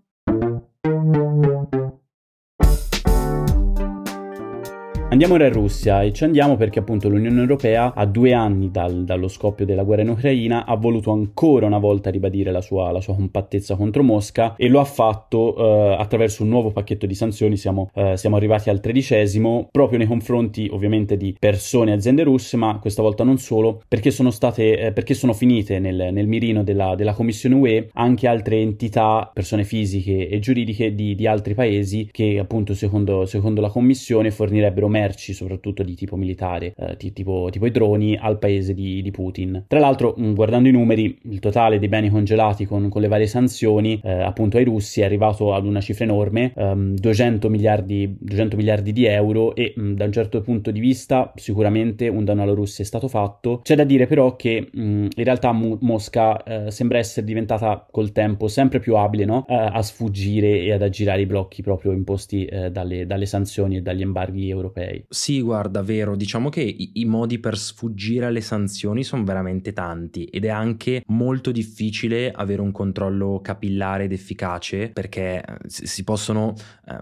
Andiamo 5.20 5.38
ora 5.38 5.48
in 5.48 5.54
Russia 5.62 6.02
e 6.02 6.14
ci 6.14 6.24
andiamo 6.24 6.56
perché 6.56 6.80
appunto 6.80 7.10
l'Unione 7.10 7.42
Europea 7.42 7.94
a 7.94 8.06
due 8.06 8.32
anni 8.32 8.72
dal, 8.72 9.04
dallo 9.04 9.28
scoppio 9.28 9.66
della 9.66 9.84
guerra 9.84 10.04
in 10.04 10.08
Ucraina 10.08 10.66
ha 10.66 10.78
voluto 10.78 11.12
ancora 11.12 11.66
una 11.66 11.78
volta 11.78 12.10
ribadire 12.10 12.52
la 12.52 12.62
sua, 12.62 12.90
la 12.92 13.02
sua 13.02 13.16
compattezza 13.16 13.76
contro 13.76 14.02
Mosca 14.02 14.56
e 14.56 14.70
lo 14.70 14.80
ha 14.80 14.86
fatto 14.86 15.58
eh, 15.58 15.96
attraverso 16.00 16.44
un 16.44 16.48
nuovo 16.48 16.72
pacchetto 16.72 17.06
di 17.06 17.16
sanzioni, 17.16 17.58
siamo, 17.58 17.90
eh, 17.96 18.16
siamo, 18.16 18.38
arrivati 18.38 18.70
al 18.70 18.80
tredicesimo, 18.80 19.68
proprio 19.70 19.98
nei 19.98 20.08
confronti 20.08 20.70
ovviamente 20.72 21.18
di 21.18 21.36
persone 21.38 21.92
e 21.92 21.96
aziende 21.96 22.24
russe, 22.24 22.56
ma 22.56 22.80
questa 22.80 23.02
volta 23.02 23.26
non 23.26 23.40
solo, 23.40 23.82
perché 23.90 24.12
sono 24.12 24.32
state, 24.32 24.80
eh, 24.80 24.92
perché 24.94 25.16
sono 25.16 25.34
finite 25.34 25.80
nel, 25.80 26.14
nel 26.14 26.28
mirino 26.28 26.64
della, 26.64 26.96
della, 26.96 27.12
Commissione 27.12 27.56
UE 27.56 27.90
anche 27.96 28.26
altre 28.26 28.62
entità, 28.62 29.30
persone 29.34 29.66
fisiche 29.66 30.30
e 30.30 30.40
giuridiche 30.40 30.96
di, 30.96 31.14
di 31.14 31.28
altri 31.28 31.56
paesi 31.56 32.08
che 32.10 32.40
appunto 32.40 32.74
secondo, 32.74 33.26
secondo 33.26 33.60
la 33.60 33.70
Commissione 33.70 34.32
fornirebbero 34.32 34.88
merci, 35.10 35.34
soprattutto 35.34 35.82
di 35.82 35.96
tipo 35.96 36.16
militare, 36.16 36.74
eh, 36.78 36.96
tipo, 36.96 37.50
tipo, 37.52 37.66
i 37.66 37.72
droni, 37.72 38.16
al 38.16 38.38
paese 38.38 38.74
di, 38.74 39.02
di, 39.02 39.12
Putin. 39.12 39.66
Tra 39.68 39.80
l'altro, 39.80 40.16
mm, 40.20 40.34
guardando 40.34 40.70
i 40.70 40.72
numeri, 40.72 41.18
il 41.24 41.40
totale 41.40 41.80
dei 41.80 41.88
beni 41.88 42.10
congelati 42.10 42.66
con, 42.66 42.90
con 42.90 43.02
le 43.02 43.08
varie 43.08 43.26
sanzioni, 43.26 44.00
eh, 44.04 44.22
appunto 44.22 44.58
ai 44.58 44.64
russi, 44.64 45.02
è 45.02 45.06
arrivato 45.06 45.54
ad 45.54 45.66
una 45.66 45.82
cifra 45.82 46.04
enorme, 46.04 46.54
um, 46.56 46.94
200, 46.94 47.50
miliardi, 47.50 48.18
200 48.20 48.56
miliardi 48.56 48.94
di 48.94 49.06
euro 49.06 49.56
e 49.56 49.74
um, 49.78 49.96
da 49.96 50.06
un 50.06 50.12
certo 50.12 50.42
punto 50.42 50.70
di 50.70 50.80
vista 50.80 51.32
sicuramente 51.36 52.08
un 52.08 52.24
danno 52.24 52.44
alla 52.44 52.54
Russia 52.54 52.84
è 52.84 52.88
stato 52.88 53.08
fatto. 53.08 53.62
C'è 53.64 53.76
da 53.76 53.84
dire 53.84 54.06
però 54.06 54.36
che 54.36 54.70
um, 54.76 55.08
in 55.16 55.24
realtà 55.24 55.52
Mo- 55.52 55.80
Mosca 55.82 56.44
eh, 56.44 56.72
sembra 56.72 57.00
essere 57.00 57.26
diventata 57.26 57.88
col 57.90 58.12
tempo 58.12 58.48
sempre 58.48 58.80
più 58.80 58.96
abile 58.96 59.26
no? 59.26 59.46
Eh, 59.48 59.56
a 59.56 59.82
sfuggire 59.82 60.60
e 60.60 60.72
ad 60.72 60.84
aggirare 60.84 61.22
i 61.22 61.26
blocchi 61.26 61.64
proprio 61.64 61.92
imposti 61.92 62.46
eh, 62.46 62.70
dalle, 62.70 63.06
dalle 63.08 63.26
sanzioni 63.26 63.78
e 63.78 63.82
dagli 63.82 64.02
embarghi 64.02 64.50
europei 64.50 64.99
Sì, 65.08 65.42
guarda, 65.42 65.82
vero, 65.82 66.16
diciamo 66.16 66.50
che 66.50 66.62
i, 66.62 66.92
i 66.96 67.06
modi 67.06 67.40
per 67.40 67.58
sfuggire 67.58 68.26
alle 68.26 68.42
sanzioni 68.42 69.04
sono 69.04 69.24
veramente 69.24 69.74
tanti 69.74 70.26
ed 70.26 70.46
è 70.46 70.50
anche 70.50 71.04
molto 71.08 71.52
difficile 71.52 72.32
avere 72.32 72.62
un 72.62 72.72
controllo 72.72 73.40
capillare 73.42 74.06
ed 74.06 74.12
efficace 74.12 74.90
perché 74.90 75.44
eh, 75.44 75.58
si 75.68 76.04
possono 76.04 76.54
eh, 76.88 77.00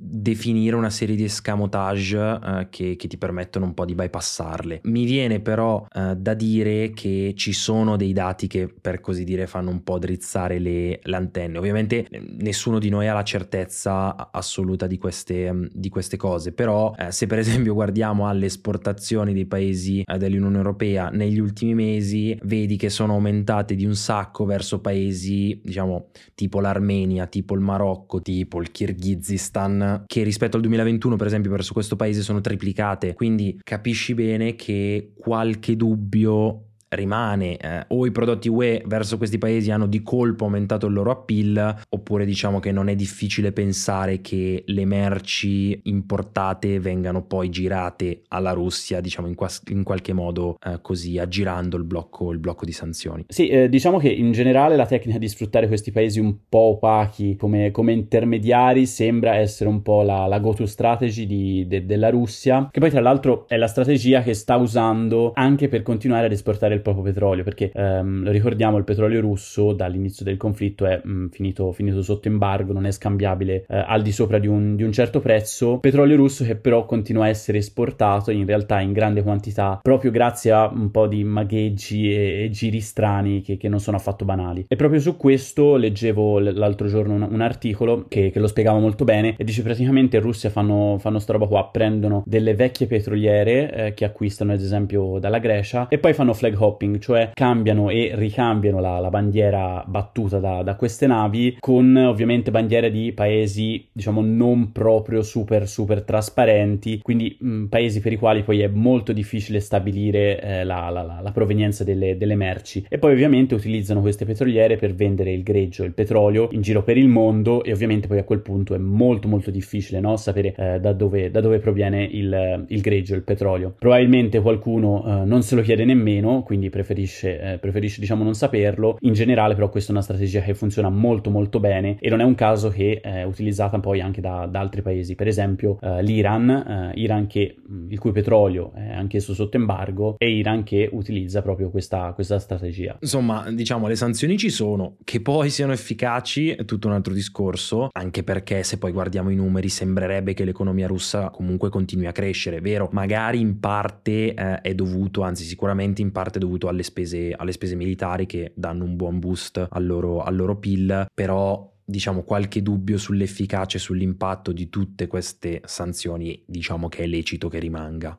definire 0.00 0.76
una 0.76 0.90
serie 0.90 1.16
di 1.16 1.24
escamotage 1.24 2.38
eh, 2.42 2.66
che, 2.70 2.94
che, 2.96 3.08
ti 3.08 3.18
permettono 3.18 3.64
un 3.64 3.74
po' 3.74 3.84
di 3.84 3.96
bypassarle. 3.96 4.80
Mi 4.84 5.04
viene 5.04 5.40
però 5.40 5.84
eh, 5.92 6.14
da 6.16 6.34
dire 6.34 6.90
che 6.90 7.34
ci 7.36 7.52
sono 7.52 7.96
dei 7.96 8.12
dati 8.12 8.46
che 8.46 8.68
per 8.68 9.00
così 9.00 9.24
dire 9.24 9.48
fanno 9.48 9.70
un 9.70 9.82
po' 9.82 9.98
drizzare 9.98 10.60
le, 10.60 11.00
le 11.02 11.16
antenne. 11.16 11.58
Ovviamente 11.58 12.06
eh, 12.08 12.22
nessuno 12.38 12.78
di 12.78 12.90
noi 12.90 13.08
ha 13.08 13.12
la 13.12 13.24
certezza 13.24 14.30
assoluta 14.30 14.86
di 14.86 14.98
queste, 14.98 15.52
mm, 15.52 15.64
di 15.72 15.88
queste 15.88 16.16
cose, 16.16 16.52
però 16.52 16.94
eh, 16.96 17.10
se 17.10 17.26
per 17.26 17.38
esempio 17.40 17.74
guardiamo 17.74 18.28
alle 18.28 18.46
esportazioni 18.46 19.32
dei 19.32 19.46
paesi 19.46 20.02
eh, 20.06 20.16
dell'Unione 20.16 20.58
Europea 20.58 21.08
negli 21.08 21.40
ultimi 21.40 21.74
mesi, 21.74 22.38
vedi 22.44 22.76
che 22.76 22.88
sono 22.88 23.14
aumentate 23.14 23.74
di 23.74 23.84
un 23.84 23.96
sacco 23.96 24.44
verso 24.44 24.80
paesi 24.80 25.60
diciamo 25.64 26.10
tipo 26.36 26.60
l'Armenia, 26.60 27.26
tipo 27.26 27.54
il 27.54 27.60
Marocco, 27.60 28.22
tipo 28.22 28.60
il 28.60 28.70
Kirghizistan 28.70 29.87
che 30.06 30.22
rispetto 30.22 30.56
al 30.56 30.62
2021 30.62 31.16
per 31.16 31.26
esempio 31.26 31.50
verso 31.50 31.72
questo 31.72 31.96
paese 31.96 32.22
sono 32.22 32.40
triplicate, 32.40 33.14
quindi 33.14 33.58
capisci 33.62 34.14
bene 34.14 34.54
che 34.54 35.12
qualche 35.16 35.76
dubbio 35.76 36.67
rimane 36.90 37.56
eh, 37.56 37.84
o 37.88 38.06
i 38.06 38.10
prodotti 38.10 38.48
UE 38.48 38.82
verso 38.86 39.16
questi 39.16 39.38
paesi 39.38 39.70
hanno 39.70 39.86
di 39.86 40.02
colpo 40.02 40.44
aumentato 40.44 40.86
il 40.86 40.94
loro 40.94 41.10
appeal 41.10 41.82
oppure 41.88 42.24
diciamo 42.24 42.60
che 42.60 42.72
non 42.72 42.88
è 42.88 42.94
difficile 42.94 43.52
pensare 43.52 44.20
che 44.20 44.62
le 44.66 44.84
merci 44.84 45.78
importate 45.84 46.80
vengano 46.80 47.22
poi 47.22 47.50
girate 47.50 48.22
alla 48.28 48.52
Russia 48.52 49.00
diciamo 49.00 49.28
in, 49.28 49.34
qua- 49.34 49.50
in 49.68 49.82
qualche 49.82 50.12
modo 50.12 50.56
eh, 50.64 50.78
così 50.80 51.18
aggirando 51.18 51.76
il 51.76 51.84
blocco, 51.84 52.32
il 52.32 52.38
blocco 52.38 52.64
di 52.64 52.72
sanzioni. 52.72 53.24
Sì 53.28 53.48
eh, 53.48 53.68
diciamo 53.68 53.98
che 53.98 54.08
in 54.08 54.32
generale 54.32 54.76
la 54.76 54.86
tecnica 54.86 55.18
di 55.18 55.28
sfruttare 55.28 55.68
questi 55.68 55.92
paesi 55.92 56.20
un 56.20 56.36
po' 56.48 56.76
opachi 56.76 57.36
come, 57.36 57.70
come 57.70 57.92
intermediari 57.92 58.86
sembra 58.86 59.36
essere 59.36 59.68
un 59.68 59.82
po' 59.82 60.02
la, 60.02 60.26
la 60.26 60.38
go-to 60.38 60.66
strategy 60.66 61.26
di, 61.26 61.66
de- 61.66 61.84
della 61.84 62.10
Russia 62.10 62.68
che 62.70 62.80
poi 62.80 62.90
tra 62.90 63.00
l'altro 63.00 63.46
è 63.48 63.56
la 63.56 63.66
strategia 63.66 64.22
che 64.22 64.34
sta 64.34 64.56
usando 64.56 65.32
anche 65.34 65.68
per 65.68 65.82
continuare 65.82 66.26
ad 66.26 66.32
esportare 66.32 66.77
il 66.78 66.82
proprio 66.82 67.04
petrolio, 67.04 67.44
perché 67.44 67.70
ehm, 67.72 68.30
ricordiamo, 68.30 68.78
il 68.78 68.84
petrolio 68.84 69.20
russo 69.20 69.72
dall'inizio 69.72 70.24
del 70.24 70.36
conflitto 70.36 70.86
è 70.86 71.00
mh, 71.02 71.10
mm, 71.10 71.26
finito, 71.28 71.72
finito, 71.72 72.02
sotto 72.02 72.28
embargo, 72.28 72.72
non 72.72 72.86
è 72.86 72.90
scambiabile 72.90 73.66
eh, 73.68 73.84
al 73.86 74.02
di 74.02 74.12
sopra 74.12 74.38
di 74.38 74.46
un, 74.46 74.76
di 74.76 74.82
un, 74.82 74.92
certo 74.92 75.20
prezzo. 75.20 75.78
Petrolio 75.78 76.16
russo 76.16 76.44
che 76.44 76.56
però 76.56 76.84
continua 76.86 77.24
a 77.24 77.28
essere 77.28 77.58
esportato 77.58 78.30
in 78.30 78.46
realtà 78.46 78.80
in 78.80 78.92
grande 78.92 79.22
quantità, 79.22 79.78
proprio 79.82 80.10
grazie 80.10 80.50
a 80.52 80.70
un 80.72 80.90
po' 80.90 81.06
di 81.06 81.22
magheggi 81.24 82.12
e, 82.12 82.44
e 82.44 82.50
giri 82.50 82.80
strani 82.80 83.42
che, 83.42 83.56
che, 83.56 83.68
non 83.68 83.80
sono 83.80 83.96
affatto 83.96 84.24
banali. 84.24 84.64
E 84.68 84.76
proprio 84.76 85.00
su 85.00 85.16
questo 85.16 85.76
leggevo 85.76 86.38
l'altro 86.38 86.88
giorno 86.88 87.14
un, 87.14 87.28
un 87.30 87.40
articolo 87.40 88.06
che, 88.08 88.30
che, 88.30 88.38
lo 88.38 88.46
spiegava 88.46 88.78
molto 88.78 89.04
bene 89.04 89.34
e 89.36 89.44
dice 89.44 89.62
praticamente 89.62 90.16
in 90.16 90.22
Russia 90.22 90.50
fanno, 90.50 90.96
fanno 90.98 91.18
sta 91.18 91.32
roba 91.32 91.46
qua, 91.46 91.68
prendono 91.70 92.22
delle 92.26 92.54
vecchie 92.54 92.86
petroliere 92.86 93.72
eh, 93.72 93.94
che 93.94 94.04
acquistano 94.04 94.52
ad 94.52 94.60
esempio 94.60 95.18
dalla 95.18 95.38
Grecia 95.38 95.88
e 95.88 95.98
poi 95.98 96.12
fanno 96.12 96.34
flag 96.34 96.54
hopping, 96.68 96.98
cioè 96.98 97.30
cambiano 97.34 97.90
e 97.90 98.12
ricambiano 98.14 98.80
la, 98.80 98.98
la 98.98 99.10
bandiera 99.10 99.84
battuta 99.86 100.38
da, 100.38 100.62
da, 100.62 100.76
queste 100.76 101.06
navi 101.06 101.56
con 101.58 101.96
ovviamente 101.96 102.50
bandiere 102.50 102.90
di 102.90 103.12
paesi 103.12 103.88
diciamo 103.92 104.20
non 104.22 104.72
proprio 104.72 105.22
super 105.22 105.66
super 105.66 106.02
trasparenti, 106.02 107.00
quindi 107.02 107.36
mh, 107.40 107.64
paesi 107.64 108.00
per 108.00 108.12
i 108.12 108.16
quali 108.16 108.42
poi 108.42 108.60
è 108.60 108.68
molto 108.68 109.12
difficile 109.12 109.60
stabilire 109.60 110.40
eh, 110.40 110.64
la, 110.64 110.88
la, 110.90 111.20
la, 111.22 111.32
provenienza 111.32 111.84
delle, 111.84 112.16
delle 112.16 112.34
merci 112.34 112.84
e 112.88 112.98
poi 112.98 113.12
ovviamente 113.12 113.54
utilizzano 113.54 114.00
queste 114.00 114.24
petroliere 114.24 114.76
per 114.76 114.94
vendere 114.94 115.32
il 115.32 115.42
greggio, 115.42 115.84
il 115.84 115.92
petrolio 115.92 116.48
in 116.52 116.60
giro 116.60 116.82
per 116.82 116.96
il 116.96 117.08
mondo 117.08 117.62
e 117.62 117.72
ovviamente 117.72 118.08
poi 118.08 118.18
a 118.18 118.24
quel 118.24 118.40
punto 118.40 118.74
è 118.74 118.78
molto 118.78 119.28
molto 119.28 119.50
difficile 119.50 120.00
no? 120.00 120.16
sapere 120.16 120.54
eh, 120.56 120.80
da, 120.80 120.92
dove, 120.92 121.30
da, 121.30 121.40
dove, 121.40 121.58
proviene 121.58 122.04
il, 122.04 122.64
il 122.68 122.80
greggio, 122.80 123.14
il 123.14 123.22
petrolio. 123.22 123.74
Probabilmente 123.78 124.40
qualcuno 124.40 125.04
eh, 125.04 125.24
non 125.24 125.42
se 125.42 125.54
lo 125.54 125.62
chiede 125.62 125.84
nemmeno, 125.84 126.42
quindi 126.42 126.57
quindi 126.58 126.70
preferisce, 126.70 127.40
eh, 127.40 127.58
preferisce 127.58 128.00
diciamo 128.00 128.24
non 128.24 128.34
saperlo. 128.34 128.98
In 129.00 129.12
generale 129.12 129.54
però 129.54 129.68
questa 129.70 129.90
è 129.90 129.92
una 129.92 130.02
strategia 130.02 130.40
che 130.40 130.54
funziona 130.54 130.90
molto 130.90 131.30
molto 131.30 131.60
bene 131.60 131.96
e 132.00 132.10
non 132.10 132.20
è 132.20 132.24
un 132.24 132.34
caso 132.34 132.68
che 132.68 133.00
è 133.00 133.22
utilizzata 133.22 133.78
poi 133.78 134.00
anche 134.00 134.20
da, 134.20 134.46
da 134.46 134.58
altri 134.58 134.82
paesi, 134.82 135.14
per 135.14 135.28
esempio 135.28 135.78
eh, 135.80 136.02
l'Iran, 136.02 136.50
eh, 136.50 137.00
Iran 137.00 137.26
che, 137.28 137.56
il 137.88 137.98
cui 137.98 138.10
petrolio 138.10 138.72
è 138.74 138.92
anch'esso 138.92 139.34
sotto 139.34 139.56
embargo 139.56 140.16
e 140.18 140.30
Iran 140.30 140.64
che 140.64 140.88
utilizza 140.90 141.42
proprio 141.42 141.70
questa, 141.70 142.12
questa 142.12 142.38
strategia. 142.40 142.98
Insomma, 143.00 143.48
diciamo 143.50 143.86
le 143.86 143.94
sanzioni 143.94 144.36
ci 144.36 144.50
sono, 144.50 144.96
che 145.04 145.20
poi 145.20 145.50
siano 145.50 145.72
efficaci 145.72 146.50
è 146.50 146.64
tutto 146.64 146.88
un 146.88 146.94
altro 146.94 147.12
discorso, 147.12 147.88
anche 147.92 148.24
perché 148.24 148.64
se 148.64 148.78
poi 148.78 148.90
guardiamo 148.90 149.30
i 149.30 149.36
numeri 149.36 149.68
sembrerebbe 149.68 150.34
che 150.34 150.44
l'economia 150.44 150.88
russa 150.88 151.30
comunque 151.30 151.68
continui 151.68 152.06
a 152.06 152.12
crescere, 152.12 152.60
vero? 152.60 152.88
Magari 152.92 153.38
in 153.38 153.60
parte 153.60 154.34
eh, 154.34 154.60
è 154.60 154.74
dovuto, 154.74 155.22
anzi 155.22 155.44
sicuramente 155.44 156.02
in 156.02 156.12
parte 156.12 156.38
è 156.38 156.40
dovuto 156.48 156.68
alle 156.68 156.82
spese, 156.82 157.32
alle 157.36 157.52
spese 157.52 157.76
militari 157.76 158.26
che 158.26 158.52
danno 158.54 158.84
un 158.84 158.96
buon 158.96 159.18
boost 159.18 159.68
al 159.70 159.86
loro, 159.86 160.22
al 160.22 160.34
loro 160.34 160.56
PIL, 160.56 161.06
però 161.14 161.70
diciamo 161.84 162.22
qualche 162.22 162.62
dubbio 162.62 162.98
sull'efficacia 162.98 163.76
e 163.76 163.80
sull'impatto 163.80 164.52
di 164.52 164.68
tutte 164.68 165.06
queste 165.06 165.60
sanzioni, 165.64 166.42
diciamo 166.46 166.88
che 166.88 167.04
è 167.04 167.06
lecito 167.06 167.48
che 167.48 167.58
rimanga. 167.58 168.16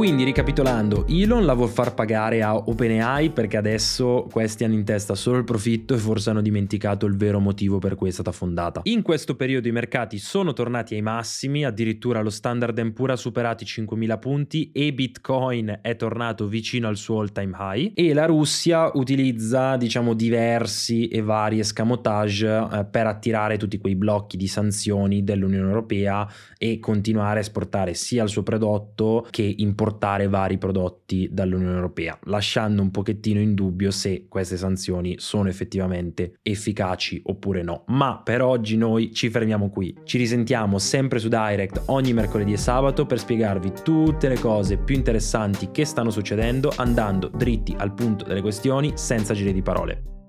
Quindi 0.00 0.24
ricapitolando, 0.24 1.04
Elon 1.08 1.44
la 1.44 1.52
vuol 1.52 1.68
far 1.68 1.92
pagare 1.92 2.40
a 2.40 2.56
OpenAI 2.56 3.32
perché 3.32 3.58
adesso 3.58 4.26
questi 4.30 4.64
hanno 4.64 4.72
in 4.72 4.82
testa 4.82 5.14
solo 5.14 5.36
il 5.36 5.44
profitto 5.44 5.92
e 5.92 5.98
forse 5.98 6.30
hanno 6.30 6.40
dimenticato 6.40 7.04
il 7.04 7.18
vero 7.18 7.38
motivo 7.38 7.76
per 7.76 7.96
cui 7.96 8.08
è 8.08 8.10
stata 8.10 8.32
fondata. 8.32 8.80
In 8.84 9.02
questo 9.02 9.36
periodo 9.36 9.68
i 9.68 9.72
mercati 9.72 10.16
sono 10.16 10.54
tornati 10.54 10.94
ai 10.94 11.02
massimi, 11.02 11.66
addirittura 11.66 12.22
lo 12.22 12.30
Standard 12.30 12.92
Poor's 12.92 13.12
ha 13.12 13.16
superato 13.16 13.62
i 13.62 13.66
5.000 13.66 14.18
punti 14.18 14.70
e 14.72 14.94
Bitcoin 14.94 15.80
è 15.82 15.94
tornato 15.96 16.46
vicino 16.46 16.88
al 16.88 16.96
suo 16.96 17.20
all 17.20 17.32
time 17.32 17.54
high 17.60 17.92
e 17.94 18.14
la 18.14 18.24
Russia 18.24 18.90
utilizza 18.94 19.76
diciamo 19.76 20.14
diversi 20.14 21.08
e 21.08 21.20
vari 21.20 21.58
escamotage 21.58 22.46
eh, 22.72 22.86
per 22.90 23.06
attirare 23.06 23.58
tutti 23.58 23.76
quei 23.76 23.96
blocchi 23.96 24.38
di 24.38 24.46
sanzioni 24.46 25.22
dell'Unione 25.24 25.68
Europea 25.68 26.26
e 26.56 26.78
continuare 26.78 27.40
a 27.40 27.42
esportare 27.42 27.92
sia 27.92 28.22
il 28.22 28.30
suo 28.30 28.42
prodotto 28.42 29.26
che 29.28 29.42
importare 29.58 29.88
importare 29.90 30.28
vari 30.28 30.56
prodotti 30.56 31.28
dall'Unione 31.32 31.74
Europea, 31.74 32.16
lasciando 32.24 32.80
un 32.80 32.90
pochettino 32.90 33.40
in 33.40 33.54
dubbio 33.54 33.90
se 33.90 34.26
queste 34.28 34.56
sanzioni 34.56 35.16
sono 35.18 35.48
effettivamente 35.48 36.38
efficaci 36.42 37.20
oppure 37.24 37.62
no. 37.62 37.84
Ma 37.88 38.20
per 38.22 38.42
oggi 38.42 38.76
noi 38.76 39.12
ci 39.12 39.28
fermiamo 39.30 39.68
qui. 39.70 39.94
Ci 40.04 40.16
risentiamo 40.18 40.78
sempre 40.78 41.18
su 41.18 41.28
Direct 41.28 41.82
ogni 41.86 42.12
mercoledì 42.12 42.52
e 42.52 42.56
sabato 42.56 43.04
per 43.04 43.18
spiegarvi 43.18 43.72
tutte 43.82 44.28
le 44.28 44.38
cose 44.38 44.76
più 44.76 44.94
interessanti 44.94 45.70
che 45.72 45.84
stanno 45.84 46.10
succedendo 46.10 46.72
andando 46.76 47.28
dritti 47.28 47.74
al 47.76 47.92
punto 47.92 48.24
delle 48.24 48.40
questioni 48.40 48.92
senza 48.94 49.34
giri 49.34 49.52
di 49.52 49.62
parole. 49.62 50.19